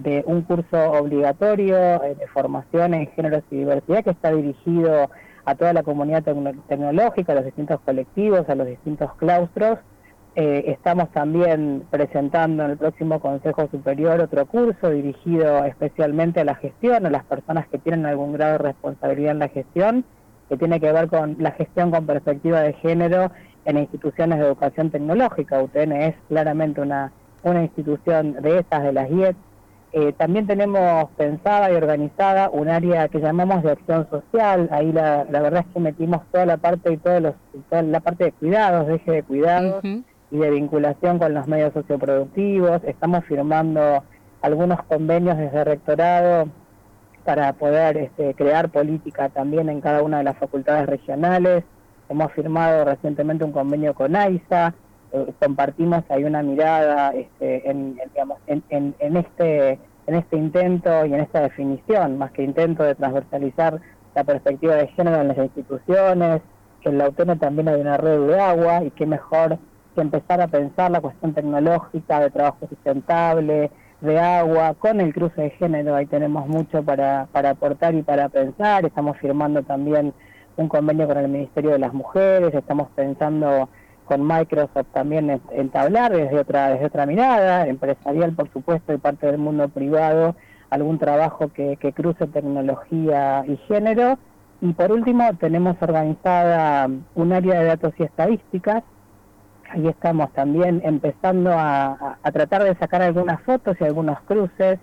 de 0.00 0.22
un 0.26 0.42
curso 0.42 0.92
obligatorio 0.92 2.02
eh, 2.04 2.14
de 2.14 2.26
formación 2.28 2.94
en 2.94 3.06
géneros 3.12 3.42
y 3.50 3.56
diversidad 3.56 4.04
que 4.04 4.10
está 4.10 4.32
dirigido 4.32 5.10
a 5.44 5.54
toda 5.54 5.72
la 5.72 5.82
comunidad 5.82 6.22
tecnológica, 6.68 7.32
a 7.32 7.36
los 7.36 7.44
distintos 7.46 7.80
colectivos, 7.80 8.48
a 8.50 8.54
los 8.54 8.66
distintos 8.66 9.14
claustros. 9.14 9.78
Eh, 10.34 10.64
estamos 10.66 11.10
también 11.10 11.84
presentando 11.90 12.64
en 12.64 12.72
el 12.72 12.76
próximo 12.76 13.18
Consejo 13.18 13.66
Superior 13.70 14.20
otro 14.20 14.44
curso 14.46 14.90
dirigido 14.90 15.64
especialmente 15.64 16.40
a 16.40 16.44
la 16.44 16.54
gestión, 16.54 17.06
a 17.06 17.10
las 17.10 17.24
personas 17.24 17.66
que 17.68 17.78
tienen 17.78 18.04
algún 18.04 18.34
grado 18.34 18.52
de 18.52 18.58
responsabilidad 18.58 19.32
en 19.32 19.38
la 19.38 19.48
gestión 19.48 20.04
que 20.48 20.56
tiene 20.56 20.80
que 20.80 20.92
ver 20.92 21.08
con 21.08 21.36
la 21.38 21.52
gestión 21.52 21.90
con 21.90 22.06
perspectiva 22.06 22.60
de 22.60 22.72
género 22.74 23.30
en 23.64 23.78
instituciones 23.78 24.38
de 24.38 24.46
educación 24.46 24.90
tecnológica. 24.90 25.62
UTN 25.62 25.92
es 25.92 26.14
claramente 26.28 26.80
una, 26.80 27.12
una 27.42 27.62
institución 27.62 28.34
de 28.40 28.60
esas, 28.60 28.82
de 28.82 28.92
las 28.92 29.10
IET. 29.10 29.36
Eh, 29.92 30.12
también 30.12 30.46
tenemos 30.46 31.10
pensada 31.16 31.70
y 31.70 31.74
organizada 31.74 32.50
un 32.50 32.68
área 32.68 33.08
que 33.08 33.20
llamamos 33.20 33.62
de 33.62 33.72
acción 33.72 34.08
social. 34.10 34.68
Ahí 34.70 34.92
la, 34.92 35.24
la 35.30 35.40
verdad 35.40 35.64
es 35.66 35.72
que 35.72 35.80
metimos 35.80 36.22
toda 36.30 36.46
la 36.46 36.56
parte 36.56 36.92
y 36.92 36.96
todos 36.98 37.22
los, 37.22 37.34
toda 37.68 37.82
la 37.82 38.00
parte 38.00 38.24
de 38.24 38.32
cuidados, 38.32 38.86
de 38.86 38.96
eje 38.96 39.12
de 39.12 39.22
cuidados 39.22 39.84
y 39.84 40.36
de 40.36 40.50
vinculación 40.50 41.18
con 41.18 41.34
los 41.34 41.46
medios 41.46 41.72
socioproductivos. 41.72 42.82
Estamos 42.84 43.24
firmando 43.24 44.02
algunos 44.42 44.82
convenios 44.84 45.36
desde 45.36 45.64
rectorado 45.64 46.48
para 47.28 47.52
poder 47.52 47.98
este, 47.98 48.32
crear 48.32 48.70
política 48.70 49.28
también 49.28 49.68
en 49.68 49.82
cada 49.82 50.02
una 50.02 50.16
de 50.16 50.24
las 50.24 50.38
facultades 50.38 50.86
regionales. 50.86 51.62
Hemos 52.08 52.32
firmado 52.32 52.86
recientemente 52.86 53.44
un 53.44 53.52
convenio 53.52 53.92
con 53.92 54.16
AISA, 54.16 54.72
eh, 55.12 55.34
compartimos 55.38 56.04
ahí 56.08 56.24
una 56.24 56.42
mirada 56.42 57.10
este, 57.10 57.68
en, 57.68 58.00
digamos, 58.14 58.38
en, 58.46 58.62
en, 58.70 59.16
este, 59.18 59.78
en 60.06 60.14
este 60.14 60.38
intento 60.38 61.04
y 61.04 61.12
en 61.12 61.20
esta 61.20 61.42
definición, 61.42 62.16
más 62.16 62.32
que 62.32 62.44
intento 62.44 62.82
de 62.82 62.94
transversalizar 62.94 63.78
la 64.14 64.24
perspectiva 64.24 64.76
de 64.76 64.86
género 64.86 65.20
en 65.20 65.28
las 65.28 65.36
instituciones, 65.36 66.40
que 66.80 66.88
en 66.88 66.96
la 66.96 67.10
UTN 67.10 67.38
también 67.38 67.68
hay 67.68 67.78
una 67.78 67.98
red 67.98 68.26
de 68.26 68.40
agua 68.40 68.84
y 68.84 68.90
qué 68.92 69.04
mejor 69.04 69.58
que 69.94 70.00
empezar 70.00 70.40
a 70.40 70.48
pensar 70.48 70.90
la 70.90 71.02
cuestión 71.02 71.34
tecnológica 71.34 72.20
de 72.20 72.30
trabajo 72.30 72.66
sustentable, 72.70 73.70
de 74.00 74.18
agua, 74.18 74.74
con 74.74 75.00
el 75.00 75.12
cruce 75.12 75.42
de 75.42 75.50
género, 75.50 75.94
ahí 75.94 76.06
tenemos 76.06 76.46
mucho 76.46 76.82
para, 76.82 77.26
para 77.32 77.50
aportar 77.50 77.94
y 77.94 78.02
para 78.02 78.28
pensar, 78.28 78.84
estamos 78.84 79.16
firmando 79.18 79.62
también 79.62 80.14
un 80.56 80.68
convenio 80.68 81.06
con 81.06 81.18
el 81.18 81.28
Ministerio 81.28 81.70
de 81.70 81.78
las 81.78 81.92
Mujeres, 81.92 82.54
estamos 82.54 82.88
pensando 82.94 83.68
con 84.08 84.26
Microsoft 84.26 84.86
también 84.92 85.40
entablar 85.52 86.12
desde 86.12 86.38
otra, 86.38 86.70
desde 86.70 86.86
otra 86.86 87.04
mirada, 87.04 87.66
empresarial 87.66 88.32
por 88.32 88.50
supuesto 88.52 88.92
y 88.92 88.98
parte 88.98 89.26
del 89.26 89.38
mundo 89.38 89.68
privado, 89.68 90.34
algún 90.70 90.98
trabajo 90.98 91.48
que, 91.52 91.76
que 91.76 91.92
cruce 91.92 92.26
tecnología 92.26 93.44
y 93.46 93.56
género. 93.68 94.18
Y 94.60 94.72
por 94.72 94.90
último 94.92 95.28
tenemos 95.38 95.76
organizada 95.80 96.88
un 97.14 97.32
área 97.32 97.60
de 97.60 97.66
datos 97.66 97.92
y 97.98 98.02
estadísticas, 98.02 98.82
ahí 99.70 99.88
estamos 99.88 100.32
también 100.32 100.80
empezando 100.84 101.52
a, 101.52 102.18
tratar 102.32 102.64
de 102.64 102.74
sacar 102.76 103.02
algunas 103.02 103.40
fotos 103.42 103.76
y 103.80 103.84
algunos 103.84 104.20
cruces 104.22 104.78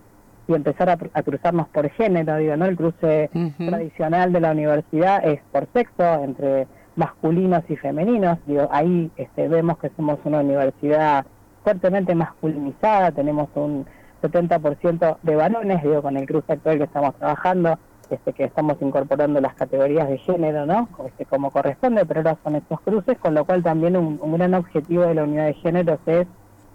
y 0.48 0.54
empezar 0.54 0.90
a, 0.90 1.24
cruzarnos 1.24 1.68
por 1.70 1.90
género, 1.90 2.38
digo, 2.38 2.56
¿no? 2.56 2.66
El 2.66 2.78
cruce 2.78 3.30
tradicional 3.58 4.32
de 4.32 4.40
la 4.40 4.52
universidad 4.52 5.26
es 5.26 5.42
por 5.52 5.68
sexo, 5.74 6.24
entre 6.24 6.68
masculinos 6.96 7.64
y 7.68 7.76
femeninos, 7.76 8.38
digo, 8.46 8.68
ahí 8.72 9.12
este, 9.18 9.48
vemos 9.48 9.78
que 9.80 9.90
somos 9.96 10.20
una 10.24 10.40
universidad 10.40 11.26
fuertemente 11.64 12.16
masculinizada, 12.16 13.12
tenemos 13.12 13.50
un 13.56 13.86
70% 14.22 15.18
de 15.22 15.36
varones, 15.36 15.84
digo, 15.84 16.02
con 16.02 16.16
el 16.16 16.26
cruce 16.26 16.54
actual 16.54 16.78
que 16.78 16.84
estamos 16.84 17.16
trabajando, 17.16 17.78
este, 18.10 18.34
que 18.34 18.44
estamos 18.46 18.78
incorporando 18.82 19.42
las 19.42 19.56
categorías 19.56 20.08
de 20.08 20.18
género, 20.18 20.66
¿no? 20.66 20.88
Este, 21.06 21.26
como 21.26 21.52
corresponde, 21.52 22.06
pero 22.06 22.22
ahora 22.22 22.38
son 22.44 22.56
estos 22.56 22.82
cruces, 22.82 23.18
con 23.18 23.34
lo 23.34 23.46
cual 23.46 23.64
también 23.64 23.98
un, 23.98 24.20
gran 24.34 24.54
objetivo 24.54 25.04
de 25.04 25.16
la 25.16 25.24
unidad 25.24 25.46
de 25.48 25.54
género 25.54 26.00
es 26.06 26.28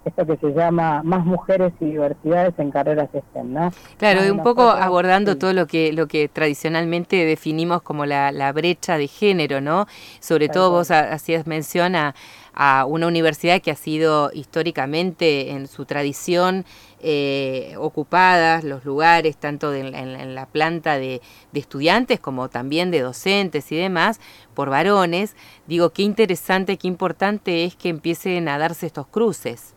esto 0.05 0.27
que 0.27 0.37
se 0.39 0.55
llama 0.55 1.03
más 1.03 1.27
mujeres 1.27 1.73
y 1.79 1.87
diversidades 1.87 2.55
en 2.59 2.71
carreras 2.71 3.11
STEM, 3.11 3.53
¿no? 3.53 3.71
Claro, 3.99 4.25
y 4.25 4.31
un 4.31 4.43
poco 4.43 4.63
abordando 4.63 5.37
todo 5.37 5.53
lo 5.53 5.67
que 5.67 5.93
lo 5.93 6.07
que 6.07 6.29
tradicionalmente 6.29 7.17
definimos 7.27 7.83
como 7.83 8.07
la, 8.07 8.53
brecha 8.53 8.97
de 8.97 9.09
género, 9.09 9.61
¿no? 9.61 9.87
Sobre 10.21 10.49
todo 10.49 10.71
vos 10.71 10.91
hacías 10.91 11.47
mención 11.47 11.97
a, 11.97 12.15
a 12.55 12.85
una 12.87 13.07
universidad 13.07 13.61
que 13.61 13.71
ha 13.71 13.77
sido 13.77 14.31
históricamente 14.33 15.51
en 15.51 15.67
su 15.67 15.85
tradición 15.85 16.65
eh, 17.03 17.75
ocupadas 17.79 18.63
los 18.63 18.85
lugares 18.85 19.37
tanto 19.37 19.73
en, 19.75 20.35
la 20.35 20.47
planta 20.47 20.99
de, 20.99 21.21
estudiantes 21.55 22.21
como 22.21 22.49
también 22.49 22.91
de 22.91 23.01
docentes 23.01 23.73
y 23.73 23.77
demás 23.77 24.21
por 24.55 24.71
varones. 24.71 25.37
Digo, 25.67 25.91
qué 25.91 26.03
interesante, 26.03 26.77
qué 26.77 26.89
importante 26.89 27.65
es 27.65 27.75
que 27.77 27.89
empiecen 27.89 28.49
a 28.49 28.59
darse 28.59 28.87
estos 28.87 29.07
cruces. 29.07 29.75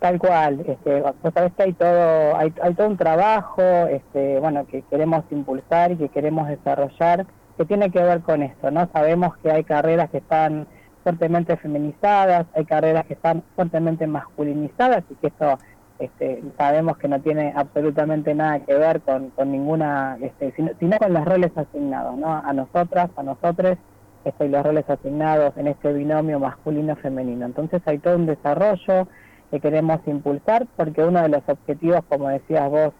Tal 0.00 0.18
cual, 0.18 0.64
este, 0.66 1.00
vos 1.00 1.32
que 1.56 1.62
hay 1.62 1.72
todo, 1.72 2.36
hay, 2.36 2.52
hay 2.62 2.74
todo 2.74 2.86
un 2.86 2.96
trabajo, 2.96 3.62
este, 3.62 4.38
bueno, 4.38 4.66
que 4.66 4.82
queremos 4.82 5.24
impulsar 5.30 5.92
y 5.92 5.96
que 5.96 6.08
queremos 6.08 6.46
desarrollar, 6.46 7.26
que 7.56 7.64
tiene 7.64 7.90
que 7.90 8.00
ver 8.00 8.20
con 8.20 8.42
esto, 8.42 8.70
¿no? 8.70 8.88
Sabemos 8.92 9.36
que 9.38 9.50
hay 9.50 9.64
carreras 9.64 10.08
que 10.10 10.18
están 10.18 10.68
fuertemente 11.02 11.56
feminizadas, 11.56 12.46
hay 12.54 12.64
carreras 12.64 13.06
que 13.06 13.14
están 13.14 13.42
fuertemente 13.56 14.06
masculinizadas 14.06 15.02
y 15.10 15.14
que 15.16 15.28
esto 15.28 15.58
este, 15.98 16.42
sabemos 16.56 16.96
que 16.98 17.08
no 17.08 17.20
tiene 17.20 17.52
absolutamente 17.56 18.34
nada 18.34 18.60
que 18.60 18.74
ver 18.74 19.00
con, 19.00 19.32
ninguna, 19.50 20.16
este, 20.20 20.52
sino, 20.52 20.70
con 20.98 21.12
los 21.12 21.24
roles 21.24 21.50
asignados, 21.56 22.16
¿no? 22.16 22.32
A 22.32 22.52
nosotras, 22.52 23.10
a 23.16 23.22
nosotros, 23.22 23.78
este, 24.24 24.48
los 24.48 24.64
roles 24.64 24.88
asignados 24.88 25.56
en 25.56 25.66
este 25.66 25.92
binomio 25.92 26.38
masculino-femenino. 26.38 27.46
Entonces 27.46 27.82
hay 27.86 27.98
todo 27.98 28.16
un 28.16 28.26
desarrollo 28.26 29.08
que 29.50 29.60
queremos 29.60 30.00
impulsar 30.06 30.66
porque 30.76 31.02
uno 31.02 31.22
de 31.22 31.30
los 31.30 31.42
objetivos, 31.48 32.02
como 32.08 32.28
decías 32.28 32.68
vos, 32.70 32.92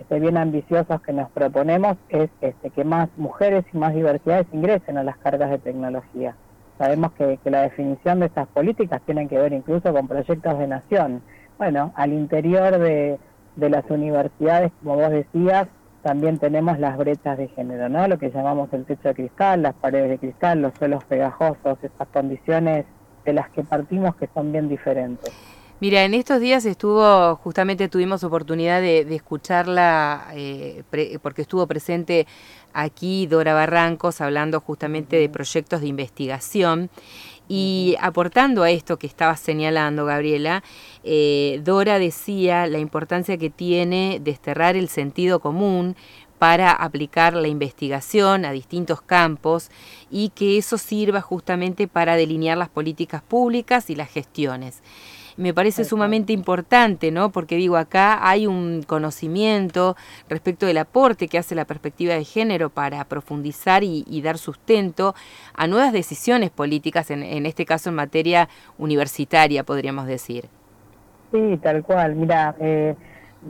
este, 0.00 0.20
bien 0.20 0.36
ambiciosos 0.36 1.00
que 1.00 1.12
nos 1.12 1.30
proponemos 1.30 1.96
es 2.08 2.28
este, 2.40 2.70
que 2.70 2.84
más 2.84 3.08
mujeres 3.16 3.64
y 3.72 3.78
más 3.78 3.94
diversidades 3.94 4.46
ingresen 4.52 4.98
a 4.98 5.04
las 5.04 5.16
cargas 5.18 5.50
de 5.50 5.58
tecnología. 5.58 6.34
Sabemos 6.76 7.12
que, 7.12 7.38
que 7.42 7.50
la 7.50 7.62
definición 7.62 8.20
de 8.20 8.26
estas 8.26 8.48
políticas 8.48 9.00
tiene 9.06 9.28
que 9.28 9.38
ver 9.38 9.52
incluso 9.52 9.92
con 9.92 10.08
proyectos 10.08 10.58
de 10.58 10.66
nación 10.66 11.22
bueno, 11.62 11.92
al 11.94 12.12
interior 12.12 12.76
de, 12.76 13.20
las 13.56 13.84
universidades, 13.88 14.72
como 14.82 14.96
vos 14.96 15.10
decías, 15.10 15.68
también 16.02 16.38
tenemos 16.38 16.76
las 16.80 16.98
brechas 16.98 17.38
de 17.38 17.46
género, 17.46 17.88
¿no? 17.88 18.08
Lo 18.08 18.18
que 18.18 18.32
llamamos 18.32 18.72
el 18.72 18.84
techo 18.84 19.10
de 19.10 19.14
cristal, 19.14 19.62
las 19.62 19.74
paredes 19.74 20.10
de 20.10 20.18
cristal, 20.18 20.60
los 20.60 20.72
suelos 20.76 21.04
pegajosos, 21.04 21.78
esas 21.80 22.08
condiciones 22.12 22.84
de 23.24 23.32
las 23.32 23.48
que 23.50 23.62
partimos 23.62 24.16
que 24.16 24.28
son 24.34 24.50
bien 24.50 24.68
diferentes. 24.68 25.32
Mira, 25.78 26.02
en 26.02 26.14
estos 26.14 26.40
días 26.40 26.64
estuvo, 26.64 27.36
justamente 27.36 27.88
tuvimos 27.88 28.24
oportunidad 28.24 28.80
de, 28.80 29.02
escucharla, 29.14 30.30
eh, 30.34 30.82
porque 31.22 31.42
estuvo 31.42 31.68
presente 31.68 32.26
aquí 32.72 33.28
Dora 33.28 33.54
Barrancos 33.54 34.20
hablando 34.20 34.58
justamente 34.58 35.14
de 35.14 35.28
proyectos 35.28 35.80
de 35.80 35.86
investigación. 35.86 36.90
Y 37.54 37.96
aportando 38.00 38.62
a 38.62 38.70
esto 38.70 38.98
que 38.98 39.06
estaba 39.06 39.36
señalando, 39.36 40.06
Gabriela, 40.06 40.64
eh, 41.04 41.60
Dora 41.62 41.98
decía 41.98 42.66
la 42.66 42.78
importancia 42.78 43.36
que 43.36 43.50
tiene 43.50 44.20
desterrar 44.22 44.74
el 44.74 44.88
sentido 44.88 45.38
común 45.38 45.94
para 46.38 46.72
aplicar 46.72 47.34
la 47.34 47.48
investigación 47.48 48.46
a 48.46 48.52
distintos 48.52 49.02
campos 49.02 49.68
y 50.10 50.30
que 50.30 50.56
eso 50.56 50.78
sirva 50.78 51.20
justamente 51.20 51.88
para 51.88 52.16
delinear 52.16 52.56
las 52.56 52.70
políticas 52.70 53.20
públicas 53.20 53.90
y 53.90 53.96
las 53.96 54.08
gestiones 54.08 54.82
me 55.36 55.54
parece 55.54 55.84
sumamente 55.84 56.32
importante, 56.32 57.10
¿no? 57.10 57.30
Porque 57.30 57.56
digo, 57.56 57.76
acá 57.76 58.28
hay 58.28 58.46
un 58.46 58.82
conocimiento 58.82 59.96
respecto 60.28 60.66
del 60.66 60.78
aporte 60.78 61.28
que 61.28 61.38
hace 61.38 61.54
la 61.54 61.64
perspectiva 61.64 62.14
de 62.14 62.24
género 62.24 62.70
para 62.70 63.04
profundizar 63.04 63.82
y, 63.84 64.22
dar 64.22 64.38
sustento 64.38 65.14
a 65.54 65.66
nuevas 65.66 65.92
decisiones 65.92 66.50
políticas, 66.50 67.10
en, 67.10 67.44
este 67.44 67.66
caso 67.66 67.90
en 67.90 67.96
materia 67.96 68.48
universitaria, 68.78 69.64
podríamos 69.64 70.06
decir. 70.06 70.48
Sí, 71.32 71.58
tal 71.60 71.82
cual. 71.82 72.14
Mira, 72.14 72.54
eh, 72.60 72.94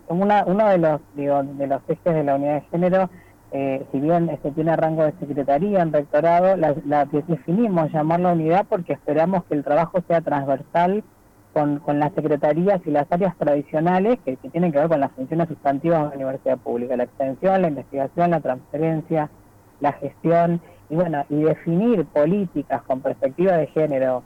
una, 0.09 0.45
uno 0.47 0.69
de 0.69 0.79
los, 0.79 1.01
digo, 1.15 1.43
de 1.43 1.67
los 1.67 1.83
ejes 1.89 2.15
de 2.15 2.25
la 2.25 2.37
unidad 2.37 2.55
de 2.55 2.69
género 2.71 3.11
eh, 3.55 3.85
si 3.93 4.01
bien 4.01 4.31
este 4.31 4.51
tiene 4.53 4.75
rango 4.77 5.05
de 5.05 5.13
secretaría 5.21 5.83
en 5.83 5.93
rectorado, 5.93 6.57
la, 6.57 6.75
la 6.87 7.05
definimos 7.05 7.93
llamarla 7.93 8.33
unidad 8.33 8.65
porque 8.67 8.95
esperamos 8.95 9.45
que 9.45 9.55
el 9.55 9.63
trabajo 9.63 10.01
sea 10.09 10.23
transversal 10.23 11.05
con, 11.53 11.79
con 11.81 11.99
las 11.99 12.13
secretarías 12.15 12.81
y 12.87 12.91
las 12.91 13.11
áreas 13.11 13.37
tradicionales 13.37 14.19
que, 14.25 14.37
tienen 14.37 14.73
que 14.73 14.79
ver 14.79 14.89
con 14.89 15.01
las 15.01 15.13
funciones 15.13 15.49
sustantivas 15.49 16.03
de 16.03 16.09
la 16.09 16.15
universidad 16.15 16.59
pública, 16.59 16.97
la 16.97 17.05
extensión, 17.05 17.63
la 17.63 17.69
investigación, 17.69 18.31
la 18.31 18.41
transferencia, 18.41 19.31
la 19.81 19.93
gestión, 19.93 20.61
y 20.89 20.95
bueno, 20.95 21.25
y 21.29 21.43
definir 21.43 22.05
políticas 22.07 22.83
con 22.83 23.01
perspectiva 23.01 23.57
de 23.57 23.67
género 23.69 24.23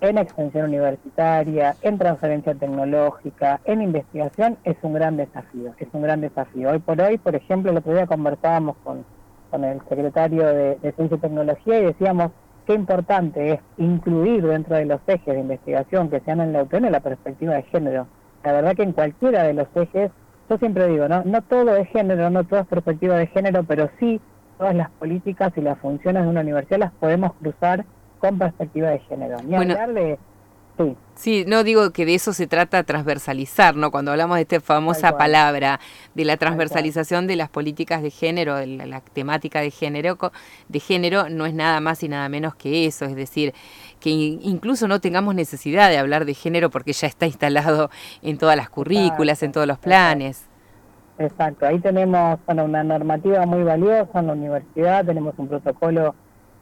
en 0.00 0.16
extensión 0.16 0.66
universitaria, 0.66 1.76
en 1.82 1.98
transferencia 1.98 2.54
tecnológica, 2.54 3.60
en 3.64 3.82
investigación, 3.82 4.56
es 4.64 4.76
un 4.82 4.94
gran 4.94 5.16
desafío, 5.16 5.74
es 5.78 5.88
un 5.92 6.02
gran 6.02 6.22
desafío. 6.22 6.70
Hoy 6.70 6.78
por 6.78 7.00
hoy, 7.00 7.18
por 7.18 7.34
ejemplo, 7.34 7.70
el 7.70 7.78
otro 7.78 7.92
día 7.92 8.06
conversábamos 8.06 8.76
con, 8.82 9.04
con 9.50 9.64
el 9.64 9.80
secretario 9.88 10.46
de, 10.46 10.76
de 10.76 10.92
Ciencia 10.92 11.16
y 11.16 11.20
Tecnología 11.20 11.80
y 11.80 11.84
decíamos, 11.84 12.32
qué 12.70 12.76
importante 12.76 13.54
es 13.54 13.60
incluir 13.78 14.46
dentro 14.46 14.76
de 14.76 14.84
los 14.84 15.00
ejes 15.08 15.34
de 15.34 15.40
investigación 15.40 16.08
que 16.08 16.20
se 16.20 16.30
han 16.30 16.40
en 16.40 16.52
la 16.52 16.62
UTN 16.62 16.92
la 16.92 17.00
perspectiva 17.00 17.54
de 17.54 17.64
género. 17.64 18.06
La 18.44 18.52
verdad 18.52 18.76
que 18.76 18.84
en 18.84 18.92
cualquiera 18.92 19.42
de 19.42 19.54
los 19.54 19.66
ejes, 19.74 20.12
yo 20.48 20.56
siempre 20.56 20.86
digo, 20.86 21.08
no, 21.08 21.24
no 21.24 21.42
todo 21.42 21.74
es 21.74 21.88
género, 21.88 22.30
no 22.30 22.44
todo 22.44 22.60
es 22.60 22.66
perspectiva 22.68 23.16
de 23.16 23.26
género, 23.26 23.64
pero 23.64 23.90
sí 23.98 24.20
todas 24.56 24.76
las 24.76 24.88
políticas 24.88 25.52
y 25.56 25.62
las 25.62 25.80
funciones 25.80 26.22
de 26.22 26.28
una 26.28 26.42
universidad 26.42 26.78
las 26.78 26.92
podemos 26.92 27.32
cruzar 27.42 27.84
con 28.20 28.38
perspectiva 28.38 28.90
de 28.90 29.00
género. 29.00 29.38
Ni 29.44 29.56
hablar 29.56 29.92
de 29.92 30.16
Sí. 31.14 31.44
no 31.46 31.64
digo 31.64 31.90
que 31.90 32.06
de 32.06 32.14
eso 32.14 32.32
se 32.32 32.46
trata 32.46 32.82
transversalizar, 32.84 33.76
¿no? 33.76 33.90
Cuando 33.90 34.10
hablamos 34.10 34.36
de 34.36 34.42
esta 34.42 34.60
famosa 34.60 35.18
palabra 35.18 35.78
de 36.14 36.24
la 36.24 36.36
transversalización 36.38 37.26
de 37.26 37.36
las 37.36 37.50
políticas 37.50 38.02
de 38.02 38.10
género, 38.10 38.56
de 38.56 38.66
la, 38.66 39.00
temática 39.00 39.60
de 39.60 39.70
género, 39.70 40.16
de 40.68 40.80
género 40.80 41.28
no 41.28 41.44
es 41.44 41.54
nada 41.54 41.80
más 41.80 42.02
y 42.02 42.08
nada 42.08 42.28
menos 42.28 42.54
que 42.54 42.86
eso, 42.86 43.04
es 43.04 43.14
decir, 43.14 43.52
que 44.00 44.10
incluso 44.10 44.88
no 44.88 45.00
tengamos 45.00 45.34
necesidad 45.34 45.90
de 45.90 45.98
hablar 45.98 46.24
de 46.24 46.34
género 46.34 46.70
porque 46.70 46.92
ya 46.92 47.06
está 47.06 47.26
instalado 47.26 47.90
en 48.22 48.38
todas 48.38 48.56
las 48.56 48.70
currículas, 48.70 49.42
en 49.42 49.52
todos 49.52 49.66
los 49.66 49.78
planes. 49.78 50.46
Exacto, 51.18 51.66
ahí 51.66 51.78
tenemos 51.80 52.38
una 52.46 52.82
normativa 52.82 53.44
muy 53.44 53.62
valiosa 53.62 54.20
en 54.20 54.26
la 54.28 54.32
universidad, 54.32 55.04
tenemos 55.04 55.34
un 55.36 55.48
protocolo 55.48 56.14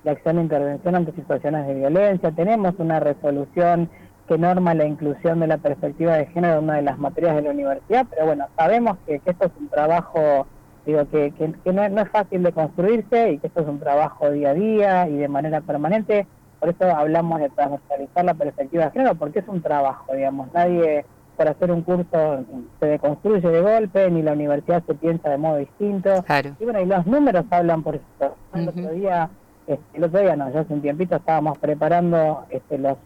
de 0.03 0.11
acción 0.11 0.39
e 0.39 0.43
intervención 0.43 0.95
ante 0.97 1.13
situaciones 1.13 1.67
de 1.67 1.75
violencia, 1.75 2.33
tenemos 2.33 2.75
una 2.79 3.01
resolución 3.01 3.89
que 4.29 4.39
norma 4.39 4.75
la 4.75 4.85
inclusión 4.85 5.41
de 5.41 5.47
la 5.47 5.59
perspectiva 5.59 6.17
de 6.17 6.27
género 6.27 6.59
en 6.59 6.65
una 6.65 6.75
de 6.75 6.83
las 6.83 6.99
materias 6.99 7.35
de 7.35 7.43
la 7.43 7.51
universidad, 7.51 8.07
pero 8.11 8.27
bueno, 8.27 8.47
sabemos 8.57 8.99
que, 9.07 9.21
esto 9.25 9.47
es 9.47 9.53
un 9.59 9.69
trabajo, 9.69 10.47
digo, 10.85 11.09
que, 11.09 11.33
que, 11.33 11.73
no, 11.73 11.83
es 11.83 12.09
fácil 12.11 12.43
de 12.43 12.53
construirse 12.53 13.33
y 13.33 13.39
que 13.39 13.47
esto 13.47 13.63
es 13.63 13.67
un 13.67 13.81
trabajo 13.81 14.31
día 14.31 14.51
a 14.51 14.55
día 14.55 15.09
y 15.09 15.17
de 15.17 15.29
manera 15.29 15.63
permanente, 15.63 16.27
por 16.61 16.69
eso 16.69 16.85
hablamos 16.85 17.41
de 17.41 17.49
transversalizar 17.51 18.25
la 18.25 18.35
perspectiva 18.35 18.85
de 18.85 18.91
género, 18.91 19.15
porque 19.15 19.39
es 19.39 19.49
un 19.49 19.63
trabajo, 19.63 20.13
digamos, 20.13 20.53
nadie 20.53 21.05
por 21.37 21.49
hacer 21.49 21.71
un 21.71 21.83
curso 21.83 22.45
se 22.81 22.87
deconstruye 22.87 23.49
de 23.49 23.61
golpe, 23.61 24.11
ni 24.11 24.23
la 24.23 24.33
universidad 24.33 24.83
se 24.85 24.95
piensa 24.95 25.31
de 25.31 25.39
modo 25.39 25.59
distinto. 25.59 26.25
Y 26.59 26.65
bueno, 26.65 26.81
y 26.81 26.87
los 26.87 27.07
números 27.07 27.45
hablan 27.51 27.85
por 27.85 27.95
eso. 27.95 28.35
El 28.53 28.69
otro 28.69 28.91
día 28.91 29.31
este, 29.69 29.99
el 29.99 30.05
otro 30.05 30.21
día, 30.21 30.35
no, 30.35 30.51
ya 30.51 30.61
hace 30.61 30.73
un 30.73 30.81
tiempito 30.81 31.17
estábamos 31.17 31.59
preparando 31.59 32.47
este, 32.49 32.79
los, 32.79 32.97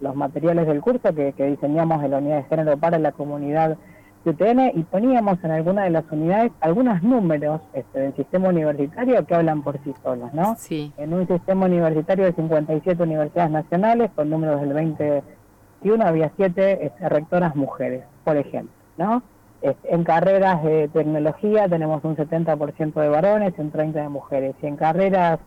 los, 0.00 0.14
materiales 0.14 0.66
del 0.66 0.82
curso 0.82 1.14
que, 1.14 1.32
diseñamos 1.32 2.04
en 2.04 2.10
la 2.10 2.18
unidad 2.18 2.36
de 2.36 2.42
género 2.44 2.76
para 2.76 2.98
la 2.98 3.12
comunidad 3.12 3.78
de 4.24 4.30
UTN 4.30 4.78
y 4.78 4.82
poníamos 4.82 5.42
en 5.42 5.50
alguna 5.50 5.84
de 5.84 5.90
las 5.90 6.04
unidades 6.10 6.52
algunos 6.60 7.02
números 7.02 7.62
este, 7.72 8.00
del 8.00 8.14
sistema 8.16 8.50
universitario 8.50 9.24
que 9.24 9.34
hablan 9.34 9.62
por 9.62 9.82
sí 9.82 9.94
solos, 10.02 10.34
¿no? 10.34 10.56
Sí. 10.58 10.92
En 10.98 11.14
un 11.14 11.26
sistema 11.26 11.64
universitario 11.64 12.26
de 12.26 12.34
57 12.34 13.02
universidades 13.02 13.50
nacionales, 13.50 14.10
con 14.14 14.28
números 14.28 14.60
del 14.60 14.74
2021, 14.74 16.04
había 16.04 16.30
7 16.36 16.84
este, 16.84 17.08
rectoras 17.08 17.56
mujeres, 17.56 18.04
por 18.24 18.36
ejemplo, 18.36 18.74
¿no? 18.98 19.22
Este, 19.62 19.94
en 19.94 20.04
carreras 20.04 20.62
de 20.64 20.88
tecnología 20.88 21.66
tenemos 21.66 22.04
un 22.04 22.14
70% 22.14 23.00
de 23.00 23.08
varones 23.08 23.54
y 23.56 23.60
un 23.62 23.72
30% 23.72 23.92
de 23.92 24.08
mujeres. 24.10 24.54
Y 24.60 24.66
en 24.66 24.76
carreras 24.76 25.38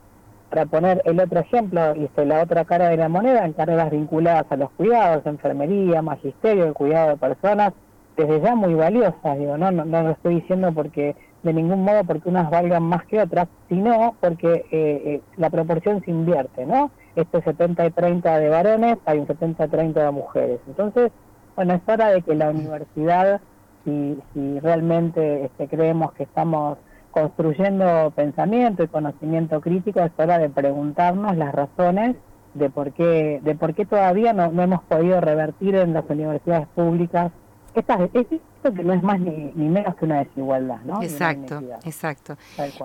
para 0.53 0.67
poner 0.67 1.01
el 1.05 1.19
otro 1.19 1.39
ejemplo, 1.39 1.95
y 1.95 2.07
la 2.25 2.43
otra 2.43 2.63
cara 2.63 2.89
de 2.89 2.97
la 2.97 3.09
moneda, 3.09 3.43
en 3.43 3.53
carreras 3.53 3.89
vinculadas 3.89 4.45
a 4.51 4.55
los 4.55 4.69
cuidados, 4.73 5.25
enfermería, 5.25 6.03
magisterio, 6.03 6.65
el 6.65 6.75
cuidado 6.75 7.09
de 7.09 7.17
personas, 7.17 7.73
desde 8.15 8.39
ya 8.39 8.53
muy 8.53 8.75
valiosas, 8.75 9.39
digo, 9.39 9.57
no, 9.57 9.71
no, 9.71 10.03
lo 10.03 10.11
estoy 10.11 10.35
diciendo 10.35 10.71
porque 10.71 11.15
de 11.41 11.53
ningún 11.53 11.83
modo 11.83 12.03
porque 12.03 12.29
unas 12.29 12.51
valgan 12.51 12.83
más 12.83 13.03
que 13.05 13.19
otras, 13.19 13.47
sino 13.67 14.15
porque 14.21 14.53
eh, 14.53 15.01
eh, 15.05 15.21
la 15.37 15.49
proporción 15.49 16.03
se 16.05 16.11
invierte, 16.11 16.67
¿no? 16.67 16.91
Este 17.15 17.41
70 17.41 17.87
y 17.87 17.89
30 17.89 18.37
de 18.37 18.49
varones, 18.49 18.97
hay 19.05 19.17
un 19.17 19.25
70 19.25 19.65
y 19.65 19.67
30 19.69 20.03
de 20.03 20.11
mujeres. 20.11 20.59
Entonces, 20.67 21.11
bueno, 21.55 21.73
es 21.73 21.81
hora 21.87 22.09
de 22.09 22.21
que 22.21 22.35
la 22.35 22.51
universidad, 22.51 23.41
si, 23.83 24.19
si 24.35 24.59
realmente 24.59 25.45
este, 25.45 25.67
creemos 25.67 26.11
que 26.13 26.23
estamos 26.23 26.77
construyendo 27.13 28.11
pensamiento 28.15 28.83
y 28.83 28.87
conocimiento 28.87 29.61
crítico, 29.61 30.01
es 30.01 30.11
hora 30.17 30.39
de 30.39 30.49
preguntarnos 30.49 31.37
las 31.37 31.53
razones 31.53 32.15
de 32.55 32.69
por 32.69 32.91
qué, 32.91 33.39
de 33.43 33.55
por 33.55 33.73
qué 33.73 33.85
todavía 33.85 34.33
no, 34.33 34.51
no 34.51 34.63
hemos 34.63 34.83
podido 34.83 35.21
revertir 35.21 35.75
en 35.75 35.93
las 35.93 36.09
universidades 36.09 36.67
públicas 36.75 37.31
esta, 37.75 38.09
esto 38.13 38.73
que 38.73 38.83
no 38.83 38.93
es 38.93 39.03
más 39.03 39.19
ni, 39.19 39.51
ni, 39.55 39.67
menos 39.67 39.95
que 39.95 40.05
una 40.05 40.19
desigualdad, 40.19 40.79
¿no? 40.85 41.01
Exacto, 41.01 41.61
exacto. 41.83 42.37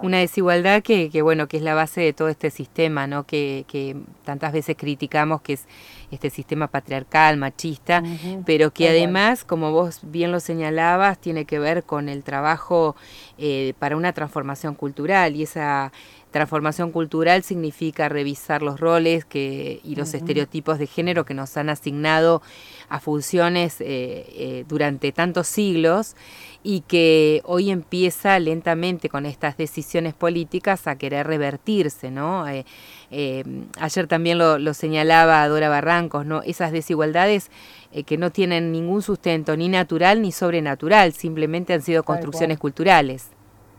Una 0.03 0.19
desigualdad 0.19 0.83
que, 0.83 1.11
que, 1.11 1.23
bueno, 1.23 1.47
que 1.47 1.59
es 1.59 1.63
la 1.63 1.75
base 1.75 2.01
de 2.01 2.13
todo 2.13 2.29
este 2.29 2.51
sistema, 2.51 3.07
¿no? 3.07 3.25
Que, 3.25 3.65
que 3.69 3.97
tantas 4.25 4.53
veces 4.53 4.77
criticamos, 4.77 5.43
que 5.43 5.55
es 5.55 5.67
este 6.11 6.31
sistema 6.31 6.69
patriarcal, 6.69 7.37
machista, 7.37 8.03
pero 8.47 8.71
que 8.73 8.89
además, 8.89 9.45
como 9.45 9.73
vos 9.73 10.01
bien 10.03 10.33
lo 10.33 10.41
señalabas, 10.41 11.19
tiene 11.19 11.45
que 11.45 11.59
ver 11.59 11.85
con 11.85 12.09
el 12.09 12.23
trabajo 12.23 12.97
eh, 13.37 13.75
para 13.79 13.97
una 13.97 14.13
transformación 14.13 14.75
cultural 14.75 15.37
y 15.37 15.43
esa 15.43 15.93
transformación 16.31 16.93
cultural 16.93 17.43
significa 17.43 18.09
revisar 18.09 18.63
los 18.63 18.81
roles 18.81 19.25
que, 19.25 19.81
y 19.83 19.97
los 19.97 20.15
estereotipos 20.15 20.79
de 20.79 20.87
género 20.87 21.25
que 21.25 21.35
nos 21.35 21.57
han 21.57 21.71
asignado 21.71 22.43
a 22.89 23.01
funciones 23.01 23.81
eh, 23.81 23.87
eh, 23.87 24.65
durante 24.69 25.13
tantos 25.13 25.47
siglos 25.47 26.17
y 26.63 26.81
que 26.83 27.41
hoy 27.45 27.71
empieza 27.71 28.39
lentamente 28.39 29.09
con 29.09 29.27
estas 29.27 29.57
decisiones 29.57 30.15
políticas 30.15 30.87
a 30.87 30.97
querer 30.97 31.27
revertirse, 31.27 32.11
¿no? 32.11 32.47
Eh, 32.49 32.65
ayer 33.79 34.07
también 34.07 34.39
lo, 34.39 34.75
señalaba 34.75 35.47
Dora 35.49 35.69
Barrancos, 35.69 36.27
¿no? 36.27 36.43
Esas 36.43 36.73
desigualdades 36.73 37.51
que 38.05 38.19
no 38.19 38.31
tienen 38.31 38.71
ningún 38.71 39.01
sustento 39.01 39.57
ni 39.57 39.69
natural 39.69 40.21
ni 40.21 40.31
sobrenatural, 40.31 41.13
simplemente 41.15 41.73
han 41.73 41.81
sido 41.81 42.03
construcciones 42.03 42.59
culturales. 42.59 43.29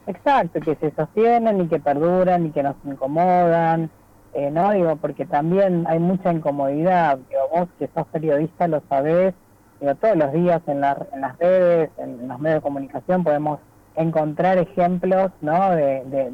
Exacto, 0.10 0.60
que 0.60 0.76
se 0.78 0.90
sostienen 0.96 1.62
y 1.62 1.68
que 1.68 1.80
perduran 1.80 2.48
y 2.48 2.50
que 2.50 2.64
nos 2.64 2.76
incomodan, 2.84 3.92
eh, 4.34 4.50
¿no? 4.50 4.72
Digo, 4.72 4.96
porque 4.96 5.28
también 5.28 5.86
hay 5.88 6.00
mucha 6.00 6.34
incomodidad, 6.34 7.20
digo, 7.30 7.42
vos 7.54 7.70
que 7.78 7.88
sos 7.94 8.08
periodista 8.08 8.68
lo 8.68 8.82
sabés, 8.90 9.36
digo, 9.80 9.94
todos 9.96 10.16
los 10.16 10.34
días 10.34 10.64
en, 10.66 10.82
la, 10.82 10.98
en 11.14 11.22
las 11.22 11.38
redes, 11.38 11.92
en, 12.00 12.28
los 12.28 12.40
medios 12.40 12.58
de 12.58 12.62
comunicación 12.64 13.24
podemos 13.24 13.60
encontrar 13.96 14.58
ejemplos, 14.58 15.30
¿no? 15.42 15.76
De, 15.76 16.04
de, 16.06 16.34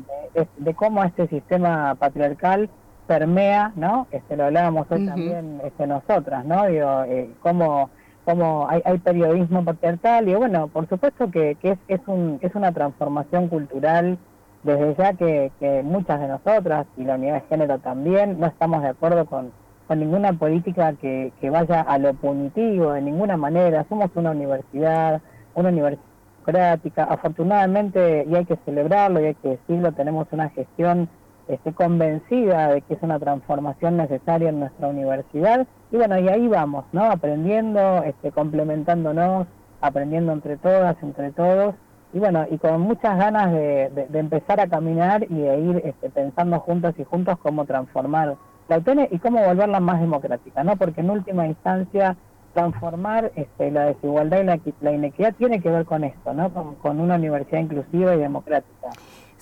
de, 0.57 0.73
cómo 0.73 1.03
este 1.03 1.27
sistema 1.27 1.95
patriarcal 1.95 2.69
permea, 3.07 3.73
¿no? 3.75 4.07
Este, 4.11 4.37
lo 4.37 4.45
hablábamos 4.45 4.87
hoy 4.89 5.05
también 5.05 5.59
este, 5.65 5.85
nosotras, 5.85 6.45
¿no? 6.45 6.65
Digo, 6.67 7.03
eh, 7.03 7.29
cómo 7.41 7.89
como 8.25 8.67
hay, 8.69 8.81
hay 8.83 8.97
periodismo 8.97 9.63
patriarcal 9.63 10.27
y 10.27 10.35
bueno, 10.35 10.67
por 10.67 10.89
supuesto 10.89 11.31
que, 11.31 11.55
que 11.61 11.71
es, 11.71 11.79
es, 11.87 12.01
un, 12.07 12.39
es 12.41 12.53
una 12.55 12.71
transformación 12.71 13.47
cultural 13.47 14.17
desde 14.63 14.95
ya 14.95 15.13
que, 15.13 15.51
que 15.59 15.83
muchas 15.83 16.19
de 16.19 16.27
nosotras 16.27 16.87
y 16.97 17.03
la 17.03 17.15
unidad 17.15 17.35
de 17.35 17.47
género 17.47 17.77
también 17.79 18.39
no 18.39 18.47
estamos 18.47 18.81
de 18.81 18.89
acuerdo 18.89 19.25
con, 19.27 19.51
con 19.87 19.99
ninguna 19.99 20.33
política 20.33 20.93
que, 20.93 21.31
que 21.39 21.49
vaya 21.51 21.81
a 21.81 21.97
lo 21.99 22.13
punitivo 22.15 22.93
de 22.93 23.01
ninguna 23.01 23.37
manera. 23.37 23.85
Somos 23.87 24.09
una 24.15 24.31
universidad, 24.31 25.21
una 25.53 25.69
universidad 25.69 26.03
democrática. 26.45 27.03
Afortunadamente, 27.03 28.25
y 28.27 28.35
hay 28.35 28.45
que 28.45 28.57
celebrarlo 28.65 29.21
y 29.21 29.25
hay 29.25 29.35
que 29.35 29.49
decirlo, 29.49 29.91
tenemos 29.91 30.27
una 30.31 30.49
gestión 30.49 31.09
estoy 31.47 31.73
convencida 31.73 32.69
de 32.69 32.81
que 32.81 32.95
es 32.95 33.01
una 33.01 33.19
transformación 33.19 33.97
necesaria 33.97 34.49
en 34.49 34.59
nuestra 34.59 34.87
universidad 34.87 35.67
y 35.91 35.97
bueno, 35.97 36.17
y 36.19 36.27
ahí 36.27 36.47
vamos, 36.47 36.85
¿no? 36.91 37.05
Aprendiendo, 37.05 38.03
este, 38.03 38.31
complementándonos, 38.31 39.47
aprendiendo 39.81 40.33
entre 40.33 40.57
todas, 40.57 40.95
entre 41.03 41.31
todos 41.31 41.75
y 42.13 42.19
bueno, 42.19 42.45
y 42.49 42.57
con 42.57 42.79
muchas 42.81 43.17
ganas 43.17 43.51
de, 43.51 44.07
de, 44.09 44.19
empezar 44.19 44.59
a 44.61 44.67
caminar 44.67 45.23
y 45.29 45.35
de 45.35 45.59
ir 45.59 45.81
este, 45.83 46.09
pensando 46.09 46.59
juntos 46.61 46.95
y 46.97 47.03
juntos 47.03 47.37
cómo 47.39 47.65
transformar 47.65 48.37
la 48.69 48.77
UTN 48.77 49.09
y 49.11 49.19
cómo 49.19 49.45
volverla 49.45 49.79
más 49.79 49.99
democrática, 49.99 50.63
¿no? 50.63 50.77
Porque 50.77 51.01
en 51.01 51.09
última 51.09 51.45
instancia 51.45 52.15
transformar 52.53 53.33
este, 53.35 53.69
la 53.69 53.85
desigualdad 53.85 54.39
y 54.39 54.43
la, 54.45 54.59
la, 54.79 54.91
inequidad 54.93 55.35
tiene 55.35 55.59
que 55.59 55.69
ver 55.69 55.85
con 55.85 56.05
esto, 56.05 56.33
¿no? 56.33 56.49
Con 56.81 57.01
una 57.01 57.15
universidad 57.15 57.59
inclusiva 57.59 58.15
y 58.15 58.19
democrática. 58.19 58.89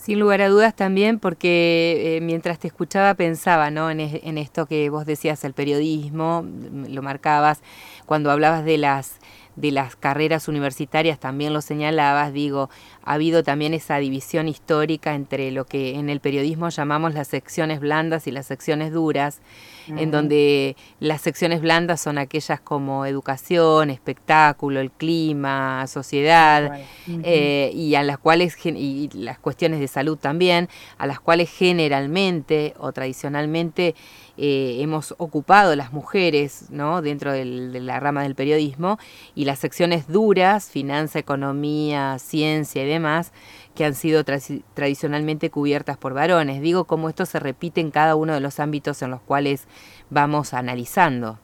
Sin 0.03 0.19
lugar 0.19 0.41
a 0.41 0.49
dudas 0.49 0.75
también, 0.75 1.17
porque 1.17 2.17
eh, 2.17 2.19
mientras 2.19 2.59
te 2.59 2.67
escuchaba 2.67 3.13
pensaba 3.13 3.71
¿no? 3.71 3.89
En, 3.89 4.01
en, 4.01 4.37
esto 4.37 4.65
que 4.65 4.89
vos 4.89 5.05
decías, 5.05 5.45
el 5.45 5.53
periodismo, 5.53 6.45
lo 6.89 7.01
marcabas, 7.01 7.61
cuando 8.05 8.29
hablabas 8.29 8.65
de 8.65 8.77
las 8.77 9.19
de 9.55 9.71
las 9.71 9.95
carreras 9.95 10.47
universitarias 10.47 11.19
también 11.19 11.53
lo 11.53 11.61
señalabas, 11.61 12.33
digo, 12.33 12.69
ha 13.03 13.13
habido 13.13 13.43
también 13.43 13.73
esa 13.73 13.97
división 13.97 14.47
histórica 14.47 15.13
entre 15.13 15.51
lo 15.51 15.65
que 15.65 15.95
en 15.95 16.09
el 16.09 16.19
periodismo 16.19 16.69
llamamos 16.69 17.13
las 17.13 17.27
secciones 17.27 17.79
blandas 17.79 18.27
y 18.27 18.31
las 18.31 18.47
secciones 18.47 18.91
duras, 18.91 19.41
en 19.87 20.11
donde 20.11 20.77
las 20.99 21.21
secciones 21.21 21.59
blandas 21.61 21.99
son 21.99 22.17
aquellas 22.17 22.61
como 22.61 23.05
educación, 23.05 23.89
espectáculo, 23.89 24.79
el 24.79 24.91
clima, 24.91 25.85
sociedad, 25.87 26.79
eh, 27.07 27.69
y 27.73 27.95
a 27.95 28.03
las 28.03 28.17
cuales, 28.17 28.55
y 28.65 29.09
las 29.13 29.39
cuestiones 29.39 29.81
de 29.81 29.89
salud 29.89 30.17
también, 30.17 30.69
a 30.97 31.05
las 31.05 31.19
cuales 31.19 31.49
generalmente 31.51 32.73
o 32.79 32.93
tradicionalmente 32.93 33.93
eh, 34.35 34.77
hemos 34.81 35.13
ocupado 35.19 35.75
las 35.75 35.93
mujeres 35.93 36.71
¿no? 36.71 37.03
dentro 37.03 37.31
de 37.31 37.45
la 37.45 37.99
rama 37.99 38.23
del 38.23 38.33
periodismo 38.33 38.97
y 39.35 39.45
las 39.45 39.59
secciones 39.59 40.07
duras, 40.07 40.71
finanza, 40.71 41.19
economía, 41.19 42.17
ciencia 42.17 42.83
y 42.83 42.87
demás, 42.87 43.31
que 43.75 43.85
han 43.85 43.93
sido 43.93 44.23
tradicionalmente 44.23 45.51
cubiertas 45.51 45.97
por 45.97 46.15
varones. 46.15 46.61
Digo 46.61 46.85
cómo 46.85 47.09
esto 47.09 47.27
se 47.27 47.39
repite 47.39 47.79
en 47.79 47.91
cada 47.91 48.15
uno 48.15 48.33
de 48.33 48.39
los 48.39 48.59
ámbitos 48.59 49.03
en 49.03 49.11
los 49.11 49.21
cuales 49.21 49.67
vamos 50.09 50.55
analizando. 50.55 51.37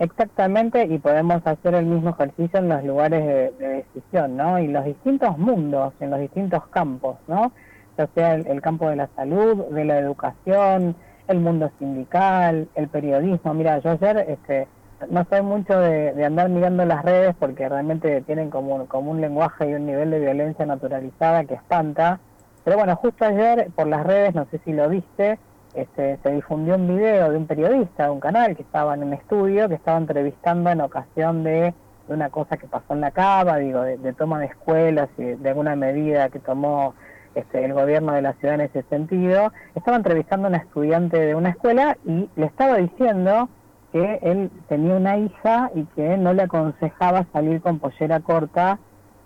Exactamente, 0.00 0.84
y 0.84 0.98
podemos 0.98 1.46
hacer 1.46 1.76
el 1.76 1.86
mismo 1.86 2.10
ejercicio 2.10 2.58
en 2.58 2.68
los 2.68 2.82
lugares 2.82 3.24
de, 3.58 3.84
decisión, 3.84 4.36
¿no? 4.36 4.58
Y 4.58 4.66
los 4.66 4.84
distintos 4.84 5.38
mundos, 5.38 5.94
en 6.00 6.10
los 6.10 6.18
distintos 6.18 6.66
campos, 6.68 7.18
¿no? 7.28 7.52
Ya 7.96 8.08
sea 8.12 8.34
el 8.34 8.60
campo 8.60 8.88
de 8.88 8.96
la 8.96 9.08
salud, 9.14 9.66
de 9.66 9.84
la 9.84 9.98
educación, 9.98 10.96
el 11.32 11.40
mundo 11.40 11.70
sindical, 11.78 12.68
el 12.74 12.88
periodismo. 12.88 13.54
Mira, 13.54 13.78
yo 13.78 13.90
ayer 13.90 14.24
este, 14.28 14.68
no 15.10 15.26
soy 15.28 15.42
mucho 15.42 15.78
de, 15.78 16.24
andar 16.24 16.48
mirando 16.48 16.84
las 16.84 17.04
redes 17.04 17.34
porque 17.38 17.68
realmente 17.68 18.20
tienen 18.22 18.50
como, 18.50 18.76
un 18.76 19.20
lenguaje 19.20 19.68
y 19.68 19.74
un 19.74 19.86
nivel 19.86 20.10
de 20.10 20.20
violencia 20.20 20.64
naturalizada 20.64 21.44
que 21.44 21.54
espanta. 21.54 22.20
Pero 22.64 22.76
bueno, 22.76 22.94
justo 22.96 23.24
ayer 23.24 23.68
por 23.74 23.88
las 23.88 24.06
redes, 24.06 24.34
no 24.34 24.46
sé 24.50 24.60
si 24.64 24.72
lo 24.72 24.88
viste, 24.88 25.38
este, 25.74 26.18
se 26.22 26.30
difundió 26.30 26.76
un 26.76 26.86
video 26.86 27.30
de 27.30 27.36
un 27.36 27.46
periodista 27.46 28.04
de 28.04 28.10
un 28.10 28.20
canal 28.20 28.54
que 28.54 28.62
estaba 28.62 28.94
en 28.94 29.04
un 29.04 29.14
estudio, 29.14 29.68
que 29.68 29.74
estaba 29.74 29.98
entrevistando 29.98 30.70
en 30.70 30.80
ocasión 30.80 31.42
de, 31.42 31.74
una 32.08 32.30
cosa 32.30 32.56
que 32.56 32.66
pasó 32.66 32.92
en 32.94 33.00
la 33.00 33.10
cava, 33.10 33.56
digo, 33.56 33.80
de, 33.80 33.96
de 33.96 34.12
toma 34.12 34.38
de 34.38 34.46
escuelas 34.46 35.08
y 35.16 35.22
de 35.22 35.48
alguna 35.48 35.76
medida 35.76 36.28
que 36.28 36.40
tomó 36.40 36.94
este, 37.34 37.64
el 37.64 37.72
gobierno 37.72 38.12
de 38.12 38.22
la 38.22 38.32
ciudad 38.34 38.56
en 38.56 38.62
ese 38.62 38.82
sentido, 38.84 39.52
estaba 39.74 39.96
entrevistando 39.96 40.46
a 40.46 40.50
una 40.50 40.58
estudiante 40.58 41.18
de 41.18 41.34
una 41.34 41.50
escuela 41.50 41.96
y 42.04 42.28
le 42.36 42.46
estaba 42.46 42.76
diciendo 42.76 43.48
que 43.92 44.18
él 44.22 44.50
tenía 44.68 44.94
una 44.94 45.18
hija 45.18 45.70
y 45.74 45.84
que 45.96 46.16
no 46.16 46.32
le 46.32 46.42
aconsejaba 46.42 47.26
salir 47.32 47.60
con 47.60 47.78
pollera 47.78 48.20
corta 48.20 48.78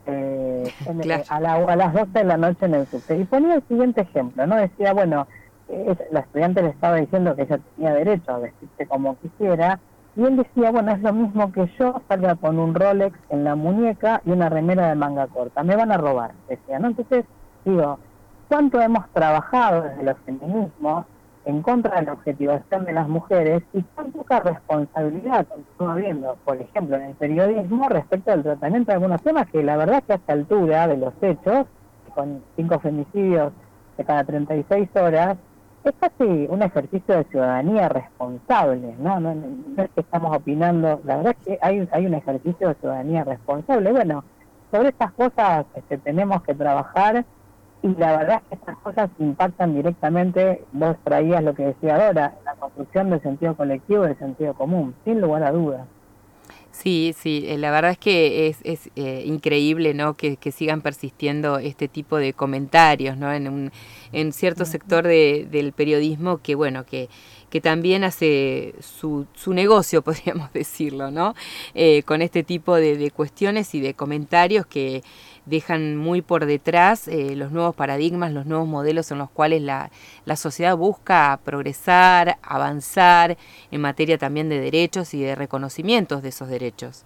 eh, 0.07 0.65
a, 1.29 1.41
las 1.41 1.93
12 1.95 2.11
de 2.13 2.25
la 2.25 2.37
noche 2.37 2.67
en 2.67 2.75
el 2.75 2.87
subte. 2.87 3.17
Y 3.17 3.25
ponía 3.25 3.55
el 3.55 3.63
siguiente 3.69 4.03
ejemplo, 4.03 4.47
¿no? 4.47 4.57
Decía, 4.57 4.93
bueno, 4.93 5.27
la 6.11 6.21
estudiante 6.21 6.63
le 6.63 6.69
estaba 6.69 6.97
diciendo 6.97 7.35
que 7.35 7.43
ella 7.43 7.59
tenía 7.75 7.95
derecho 7.95 8.33
a 8.33 8.39
vestirse 8.39 8.87
como 8.87 9.17
quisiera, 9.19 9.81
y 10.17 10.25
él 10.25 10.37
decía, 10.37 10.71
bueno, 10.71 10.93
es 10.93 11.03
lo 11.03 11.13
mismo 11.13 11.53
que 11.53 11.71
yo 11.79 12.01
salga 12.09 12.37
con 12.37 12.59
un 12.59 12.75
Rolex 12.75 13.19
en 13.29 13.45
la 13.45 13.55
muñeca 13.55 14.23
y 14.25 14.31
una 14.31 14.49
remera 14.49 14.89
de 14.89 14.95
manga 14.95 15.27
corta, 15.27 15.63
me 15.63 15.77
van 15.77 15.93
a 15.93 15.99
robar, 15.99 16.33
decía, 16.49 16.79
¿no? 16.79 16.89
Entonces, 16.89 17.27
digo, 17.67 17.99
cuánto 18.49 18.81
hemos 18.81 19.09
trabajado 19.11 19.83
desde 19.83 20.03
los 20.05 20.17
feminismos 20.25 21.05
en 21.45 21.63
contra 21.63 22.01
de 22.01 22.07
la 22.07 22.13
objetivación 22.13 22.85
de 22.85 22.93
las 22.93 23.09
mujeres 23.09 23.63
y 23.73 23.83
cuán 23.83 24.11
poca 24.13 24.41
responsabilidad 24.41 25.47
continúa 25.47 25.93
habiendo, 25.93 26.37
por 26.45 26.61
ejemplo, 26.61 26.97
en 26.97 27.03
el 27.03 27.15
periodismo 27.15 27.89
respecto 27.89 28.33
al 28.33 28.43
tratamiento 28.43 28.91
de 28.91 28.95
algunos 28.95 29.23
temas 29.23 29.47
que 29.51 29.63
la 29.63 29.77
verdad 29.77 30.03
que 30.05 30.15
a 30.15 30.17
esta 30.17 30.33
altura 30.33 30.89
de 30.89 30.97
los 30.97 31.15
hechos, 31.21 31.67
con 32.15 32.43
cinco 32.57 32.79
femicidios 32.81 33.53
de 33.97 34.05
cada 34.05 34.25
36 34.25 34.89
horas, 34.97 35.37
es 35.85 35.95
casi 36.01 36.49
un 36.51 36.63
ejercicio 36.63 37.17
de 37.17 37.25
ciudadanía 37.25 37.89
responsable, 37.89 38.97
¿no? 38.99 39.21
No, 39.21 39.31
es 39.77 39.91
que 39.91 40.01
estamos 40.01 40.37
opinando, 40.37 41.01
la 41.05 41.17
verdad 41.19 41.37
es 41.39 41.47
que 41.47 41.59
hay, 41.63 41.89
hay 41.93 42.07
un 42.07 42.15
ejercicio 42.15 42.69
de 42.69 42.75
ciudadanía 42.75 43.23
responsable. 43.23 43.93
Bueno, 43.93 44.25
sobre 44.73 44.89
estas 44.89 45.13
cosas 45.13 45.65
este, 45.77 45.99
tenemos 45.99 46.43
que 46.43 46.55
trabajar 46.55 47.25
y 47.87 47.95
la 48.01 48.17
verdad 48.17 48.43
es 48.43 48.49
que 48.49 48.55
estas 48.57 48.77
cosas 48.79 49.11
impactan 49.19 49.75
directamente, 49.75 50.65
vos 50.73 50.97
traías 51.05 51.43
lo 51.43 51.55
que 51.55 51.67
decía 51.67 51.95
ahora, 51.95 52.35
la 52.45 52.55
construcción 52.57 53.11
del 53.11 53.23
sentido 53.23 53.57
colectivo 53.57 54.05
y 54.05 54.09
del 54.09 54.19
sentido 54.19 54.55
común, 54.55 54.95
sin 55.05 55.21
lugar 55.21 55.45
a 55.45 55.53
dudas. 55.53 55.87
Sí, 56.73 57.15
sí, 57.17 57.47
eh, 57.49 57.57
la 57.57 57.71
verdad 57.71 57.93
es 57.93 57.99
que 57.99 58.49
es, 58.49 58.59
es 58.63 58.91
eh, 58.97 59.23
increíble 59.25 59.95
¿no? 59.95 60.13
Que, 60.15 60.37
que, 60.37 60.53
sigan 60.53 60.83
persistiendo 60.83 61.59
este 61.59 61.89
tipo 61.89 62.19
de 62.19 62.35
comentarios 62.35 63.17
¿no? 63.17 63.33
en, 63.33 63.49
un, 63.49 63.73
en 64.13 64.33
cierto 64.33 64.67
sector 64.67 65.07
de, 65.07 65.49
del 65.51 65.73
periodismo 65.73 66.37
que, 66.39 66.55
bueno, 66.55 66.85
que, 66.85 67.09
que 67.51 67.61
también 67.61 68.05
hace 68.05 68.75
su, 68.81 69.27
su 69.35 69.55
negocio, 69.55 70.03
podríamos 70.05 70.53
decirlo, 70.53 71.11
¿no? 71.11 71.35
Eh, 71.75 72.03
con 72.03 72.23
este 72.23 72.43
tipo 72.43 72.75
de, 72.75 73.11
cuestiones 73.11 73.75
y 73.75 73.81
de 73.81 73.95
comentarios 73.95 74.67
que 74.67 75.03
dejan 75.47 75.97
muy 75.97 76.23
por 76.23 76.45
detrás 76.45 77.09
eh, 77.09 77.35
los 77.37 77.53
nuevos 77.53 77.75
paradigmas, 77.75 78.33
los 78.33 78.47
nuevos 78.47 78.69
modelos 78.69 79.11
en 79.11 79.19
los 79.19 79.31
cuales 79.31 79.63
la, 79.63 79.91
la, 80.25 80.37
sociedad 80.37 80.77
busca 80.77 81.39
progresar, 81.45 82.37
avanzar 82.43 83.37
en 83.71 83.81
materia 83.81 84.19
también 84.19 84.49
de 84.49 84.61
derechos 84.61 85.15
y 85.15 85.23
de 85.23 85.35
reconocimientos 85.35 86.23
de 86.23 86.29
esos 86.29 86.49
derechos. 86.49 87.05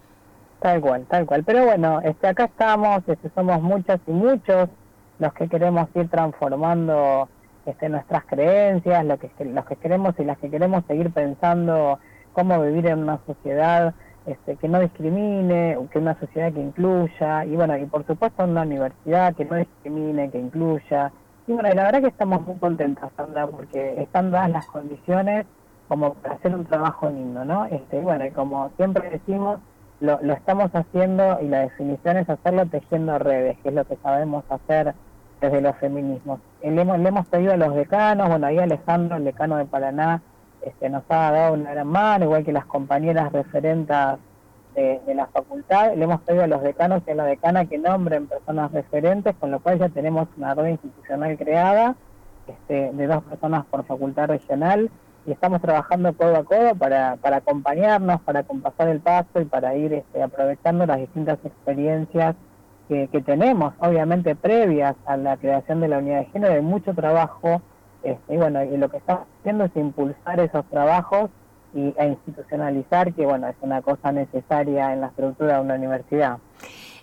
Tal 0.59 0.81
cual, 0.81 1.05
tal 1.07 1.25
cual. 1.25 1.43
Pero 1.43 1.65
bueno, 1.65 2.01
este, 2.01 2.27
acá 2.27 2.45
estamos, 2.45 3.01
este, 3.07 3.29
somos 3.33 3.61
muchas 3.61 3.99
y 4.05 4.11
muchos 4.11 4.69
los 5.17 5.33
que 5.33 5.47
queremos 5.47 5.87
ir 5.95 6.09
transformando 6.09 7.29
este, 7.65 7.89
nuestras 7.89 8.25
creencias, 8.25 9.05
lo 9.05 9.17
que, 9.17 9.29
los 9.45 9.65
que 9.65 9.75
queremos 9.75 10.15
y 10.19 10.23
las 10.23 10.37
que 10.39 10.49
queremos 10.49 10.83
seguir 10.87 11.11
pensando 11.11 11.99
cómo 12.33 12.61
vivir 12.61 12.87
en 12.87 12.99
una 12.99 13.19
sociedad 13.25 13.93
este, 14.25 14.55
que 14.55 14.67
no 14.67 14.79
discrimine, 14.79 15.77
que 15.91 15.99
una 15.99 16.19
sociedad 16.19 16.53
que 16.53 16.61
incluya, 16.61 17.45
y 17.45 17.55
bueno, 17.55 17.77
y 17.77 17.85
por 17.85 18.05
supuesto 18.05 18.43
una 18.43 18.61
universidad 18.61 19.35
que 19.35 19.45
no 19.45 19.55
discrimine, 19.55 20.29
que 20.29 20.39
incluya. 20.39 21.11
Y 21.47 21.53
bueno, 21.53 21.69
la 21.73 21.83
verdad 21.83 22.01
que 22.01 22.07
estamos 22.07 22.45
muy 22.45 22.55
contentas, 22.57 23.11
Sandra, 23.17 23.47
porque 23.47 24.01
están 24.01 24.31
dadas 24.31 24.51
las 24.51 24.67
condiciones 24.67 25.45
como 25.87 26.13
para 26.13 26.35
hacer 26.35 26.55
un 26.55 26.65
trabajo 26.65 27.09
lindo, 27.09 27.43
¿no? 27.43 27.65
Este, 27.65 27.97
y 27.97 28.01
bueno, 28.01 28.23
como 28.33 28.69
siempre 28.77 29.09
decimos, 29.09 29.59
lo, 29.99 30.19
lo 30.21 30.33
estamos 30.33 30.71
haciendo 30.73 31.39
y 31.41 31.47
la 31.47 31.61
definición 31.61 32.17
es 32.17 32.29
hacerlo 32.29 32.65
tejiendo 32.65 33.19
redes, 33.19 33.57
que 33.61 33.69
es 33.69 33.75
lo 33.75 33.85
que 33.85 33.97
sabemos 33.97 34.43
hacer 34.49 34.93
desde 35.41 35.61
los 35.61 35.75
feminismos. 35.77 36.39
Le 36.61 36.81
hemos, 36.81 36.99
le 36.99 37.09
hemos 37.09 37.27
pedido 37.27 37.53
a 37.53 37.57
los 37.57 37.75
decanos, 37.75 38.29
bueno, 38.29 38.47
ahí 38.47 38.59
Alejandro, 38.59 39.17
el 39.17 39.25
decano 39.25 39.57
de 39.57 39.65
Paraná, 39.65 40.21
este, 40.61 40.89
nos 40.89 41.03
ha 41.09 41.31
dado 41.31 41.53
una 41.53 41.71
gran 41.71 41.87
mano, 41.87 42.25
igual 42.25 42.43
que 42.43 42.51
las 42.51 42.65
compañeras 42.65 43.31
referentas 43.31 44.19
de, 44.75 45.01
la 45.13 45.27
facultad, 45.27 45.95
le 45.95 46.03
hemos 46.05 46.21
pedido 46.21 46.43
a 46.43 46.47
los 46.47 46.61
decanos 46.61 47.03
y 47.05 47.11
a 47.11 47.15
la 47.15 47.25
decana 47.25 47.65
que 47.65 47.77
nombren 47.77 48.27
personas 48.27 48.71
referentes, 48.71 49.35
con 49.35 49.51
lo 49.51 49.59
cual 49.59 49.79
ya 49.79 49.89
tenemos 49.89 50.29
una 50.37 50.53
red 50.53 50.69
institucional 50.69 51.37
creada 51.37 51.95
este, 52.47 52.91
de 52.93 53.07
dos 53.07 53.23
personas 53.23 53.65
por 53.65 53.83
facultad 53.85 54.27
regional 54.27 54.89
y 55.25 55.31
estamos 55.31 55.61
trabajando 55.61 56.13
codo 56.13 56.37
a 56.37 56.43
codo 56.43 56.75
para, 56.75 57.17
para 57.17 57.37
acompañarnos, 57.37 58.21
para 58.21 58.43
compasar 58.43 58.87
el 58.87 59.01
paso 59.01 59.41
y 59.41 59.45
para 59.45 59.75
ir 59.75 59.93
este, 59.93 60.23
aprovechando 60.23 60.85
las 60.85 60.97
distintas 60.97 61.37
experiencias 61.43 62.35
que, 62.87 63.21
tenemos, 63.21 63.73
obviamente 63.79 64.35
previas 64.35 64.95
a 65.05 65.15
la 65.15 65.37
creación 65.37 65.79
de 65.79 65.87
la 65.87 65.99
unidad 65.99 66.19
de 66.19 66.25
género, 66.25 66.53
hay 66.55 66.61
mucho 66.61 66.93
trabajo, 66.93 67.61
este, 68.03 68.33
y 68.33 68.37
bueno, 68.37 68.63
y 68.63 68.77
lo 68.77 68.89
que 68.89 68.97
estamos 68.97 69.27
haciendo 69.39 69.65
es 69.65 69.75
impulsar 69.75 70.39
esos 70.39 70.65
trabajos 70.69 71.29
y, 71.73 71.93
e 71.97 72.07
institucionalizar, 72.07 73.13
que 73.13 73.25
bueno, 73.25 73.47
es 73.47 73.55
una 73.61 73.81
cosa 73.81 74.11
necesaria 74.11 74.93
en 74.93 75.01
la 75.01 75.07
estructura 75.07 75.55
de 75.55 75.61
una 75.61 75.75
universidad. 75.75 76.37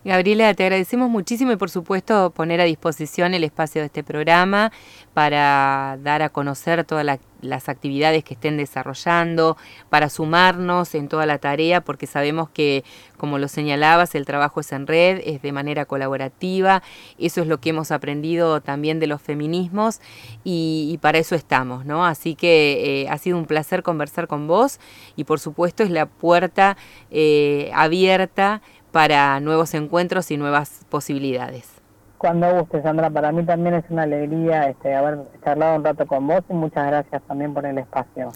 Gabriela, 0.04 0.54
te 0.54 0.62
agradecemos 0.64 1.10
muchísimo 1.10 1.52
y 1.52 1.56
por 1.56 1.70
supuesto 1.70 2.30
poner 2.30 2.60
a 2.60 2.64
disposición 2.64 3.34
el 3.34 3.44
espacio 3.44 3.82
de 3.82 3.86
este 3.86 4.04
programa 4.04 4.70
para 5.12 5.98
dar 6.02 6.22
a 6.22 6.28
conocer 6.28 6.84
todas 6.84 7.04
las 7.40 7.68
actividades 7.68 8.24
que 8.24 8.34
estén 8.34 8.56
desarrollando, 8.56 9.56
para 9.90 10.08
sumarnos 10.08 10.94
en 10.94 11.08
toda 11.08 11.26
la 11.26 11.38
tarea, 11.38 11.80
porque 11.80 12.06
sabemos 12.06 12.48
que, 12.50 12.84
como 13.16 13.38
lo 13.38 13.48
señalabas, 13.48 14.14
el 14.14 14.26
trabajo 14.26 14.60
es 14.60 14.72
en 14.72 14.86
red, 14.86 15.20
es 15.24 15.42
de 15.42 15.52
manera 15.52 15.84
colaborativa, 15.84 16.82
eso 17.18 17.40
es 17.42 17.46
lo 17.46 17.60
que 17.60 17.70
hemos 17.70 17.90
aprendido 17.90 18.60
también 18.60 19.00
de 19.00 19.06
los 19.06 19.22
feminismos 19.22 20.00
y, 20.44 20.98
para 21.02 21.18
eso 21.18 21.34
estamos, 21.34 21.84
¿no? 21.84 22.04
Así 22.04 22.34
que 22.34 23.02
eh, 23.02 23.08
ha 23.08 23.18
sido 23.18 23.38
un 23.38 23.46
placer 23.46 23.82
conversar 23.82 24.26
con 24.26 24.46
vos 24.46 24.80
y 25.16 25.24
por 25.24 25.38
supuesto 25.38 25.82
es 25.82 25.90
la 25.90 26.06
puerta 26.06 26.76
eh, 27.10 27.70
abierta 27.74 28.62
para 28.90 29.38
nuevos 29.40 29.74
encuentros 29.74 30.30
y 30.30 30.36
nuevas 30.36 30.84
posibilidades. 30.88 31.77
Cuando 32.18 32.52
guste, 32.52 32.82
Sandra, 32.82 33.10
para 33.10 33.30
mí 33.30 33.44
también 33.44 33.76
es 33.76 33.84
una 33.90 34.02
alegría 34.02 34.68
este, 34.68 34.94
haber 34.94 35.20
charlado 35.44 35.76
un 35.76 35.84
rato 35.84 36.04
con 36.06 36.26
vos 36.26 36.42
y 36.50 36.52
muchas 36.52 36.86
gracias 36.88 37.22
también 37.22 37.54
por 37.54 37.64
el 37.64 37.78
espacio. 37.78 38.32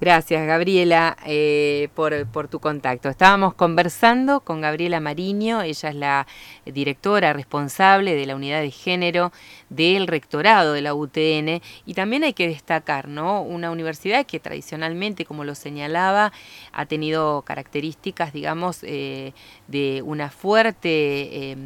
Gracias, 0.00 0.46
Gabriela, 0.46 1.14
eh, 1.26 1.90
por, 1.94 2.48
tu 2.48 2.58
contacto. 2.58 3.10
Estábamos 3.10 3.52
conversando 3.52 4.40
con 4.40 4.62
Gabriela 4.62 4.98
Mariño, 4.98 5.60
ella 5.60 5.90
es 5.90 5.94
la 5.94 6.26
directora 6.64 7.34
responsable 7.34 8.14
de 8.14 8.24
la 8.24 8.34
unidad 8.34 8.62
de 8.62 8.70
género 8.70 9.30
del 9.68 10.06
rectorado 10.06 10.72
de 10.72 10.80
la 10.80 10.94
UTN 10.94 11.60
y 11.84 11.94
también 11.94 12.24
hay 12.24 12.32
que 12.32 12.48
destacar, 12.48 13.08
¿no? 13.08 13.42
Una 13.42 13.70
universidad 13.70 14.24
que 14.24 14.40
tradicionalmente, 14.40 15.26
como 15.26 15.44
lo 15.44 15.54
señalaba, 15.54 16.32
ha 16.72 16.86
tenido 16.86 17.42
características, 17.42 18.32
digamos, 18.32 18.80
eh, 18.82 19.34
de 19.68 20.02
una 20.02 20.30
fuerte... 20.30 21.56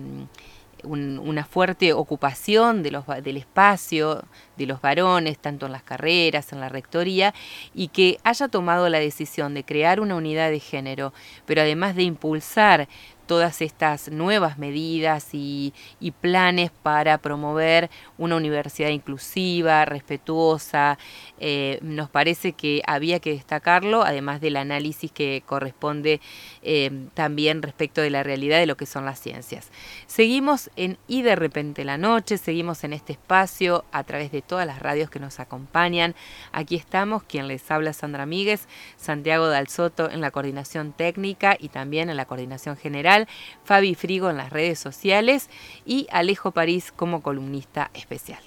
Una 0.85 1.45
fuerte 1.45 1.93
ocupación 1.93 2.83
de 2.83 2.91
los, 2.91 3.05
del 3.23 3.37
espacio 3.37 4.25
de 4.57 4.67
los 4.67 4.81
varones, 4.81 5.39
tanto 5.39 5.67
en 5.67 5.73
las 5.73 5.83
carreras, 5.83 6.53
en 6.53 6.61
la 6.61 6.69
rectoría, 6.69 7.35
y 7.75 7.89
que 7.89 8.19
haya 8.25 8.49
tomado 8.49 8.89
la 8.89 8.99
decisión 8.99 9.55
de 9.55 9.65
crear 9.65 10.01
una 10.01 10.17
unidad 10.17 10.51
de 10.51 10.61
género, 10.61 11.13
pero 11.47 11.63
además 11.63 11.97
de 11.97 12.05
impulsar 12.05 12.89
todas 13.27 13.63
estas 13.63 14.11
nuevas 14.11 14.59
medidas 14.59 15.29
y, 15.33 15.73
planes 16.21 16.71
para 16.71 17.19
promover 17.19 17.91
una 18.19 18.37
universidad 18.37 18.91
inclusiva, 18.91 19.85
respetuosa. 19.85 20.99
Eh, 21.39 21.79
nos 21.83 22.09
parece 22.09 22.53
que 22.53 22.83
había 22.87 23.19
que 23.21 23.33
destacarlo, 23.33 24.03
además 24.03 24.41
del 24.41 24.57
análisis 24.57 25.11
que 25.11 25.43
corresponde 25.45 26.21
eh, 26.63 26.91
también 27.15 27.63
respecto 27.63 28.01
de 28.01 28.11
la 28.11 28.23
realidad 28.23 28.59
de 28.59 28.67
lo 28.67 28.77
que 28.77 28.87
son 28.87 29.05
las 29.05 29.19
ciencias. 29.19 29.71
Seguimos 30.07 30.71
en 30.77 30.99
Y 31.09 31.23
de 31.23 31.37
repente 31.37 31.85
la 31.85 31.99
noche, 31.99 32.39
seguimos 32.39 32.85
en 32.85 32.93
este 32.93 33.13
espacio 33.13 33.85
a 33.93 34.05
través 34.05 34.31
de 34.31 34.43
todas 34.43 34.67
las 34.67 34.79
radios 34.81 35.11
que 35.11 35.19
nos 35.19 35.41
acompañan. 35.41 36.15
Aquí 36.53 36.77
estamos, 36.77 37.23
quien 37.23 37.49
les 37.49 37.69
habla 37.71 37.93
Sandra 37.93 38.27
Míguez, 38.27 38.69
Santiago 38.97 39.49
Dalsoto 39.49 40.11
en 40.11 40.21
la 40.21 40.31
coordinación 40.31 40.93
técnica 40.93 41.57
y 41.59 41.69
también 41.69 42.11
en 42.11 42.17
la 42.17 42.27
coordinación 42.27 42.77
general 43.15 43.29
Fabi 43.65 43.95
Frigo 43.95 44.31
en 44.31 44.37
las 44.37 44.51
redes 44.51 44.79
sociales 44.79 45.49
y 45.87 46.07
Alejo 46.11 46.51
París 46.51 46.93
como 46.95 47.23
columnista 47.23 47.91
especial. 47.95 48.41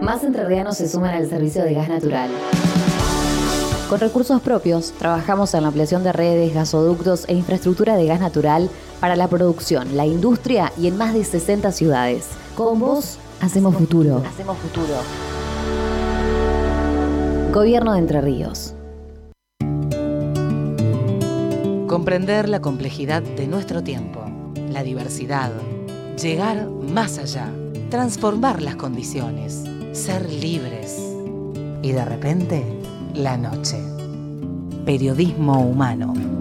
Más 0.00 0.22
entrerrianos 0.22 0.76
se 0.76 0.88
suman 0.88 1.14
al 1.14 1.28
servicio 1.28 1.64
de 1.64 1.74
gas 1.74 1.88
natural. 1.88 2.30
Con 3.88 4.00
recursos 4.00 4.40
propios, 4.40 4.92
trabajamos 4.92 5.54
en 5.54 5.62
la 5.62 5.68
ampliación 5.68 6.02
de 6.04 6.12
redes, 6.12 6.54
gasoductos 6.54 7.28
e 7.28 7.34
infraestructura 7.34 7.96
de 7.96 8.06
gas 8.06 8.20
natural 8.20 8.70
para 9.00 9.14
la 9.14 9.28
producción, 9.28 9.96
la 9.96 10.06
industria 10.06 10.72
y 10.78 10.88
en 10.88 10.96
más 10.96 11.14
de 11.14 11.24
60 11.24 11.70
ciudades. 11.72 12.30
Con 12.56 12.80
vos, 12.80 13.18
hacemos 13.40 13.74
futuro. 13.74 14.22
Hacemos 14.26 14.58
futuro. 14.58 14.94
Gobierno 17.52 17.92
de 17.92 17.98
Entre 17.98 18.20
Ríos. 18.20 18.74
Comprender 21.94 22.48
la 22.48 22.60
complejidad 22.60 23.22
de 23.22 23.46
nuestro 23.46 23.84
tiempo, 23.84 24.24
la 24.68 24.82
diversidad, 24.82 25.52
llegar 26.20 26.68
más 26.68 27.18
allá, 27.18 27.48
transformar 27.88 28.60
las 28.62 28.74
condiciones, 28.74 29.62
ser 29.92 30.28
libres. 30.28 31.00
Y 31.82 31.92
de 31.92 32.04
repente, 32.04 32.64
la 33.14 33.36
noche. 33.36 33.78
Periodismo 34.84 35.60
humano. 35.60 36.33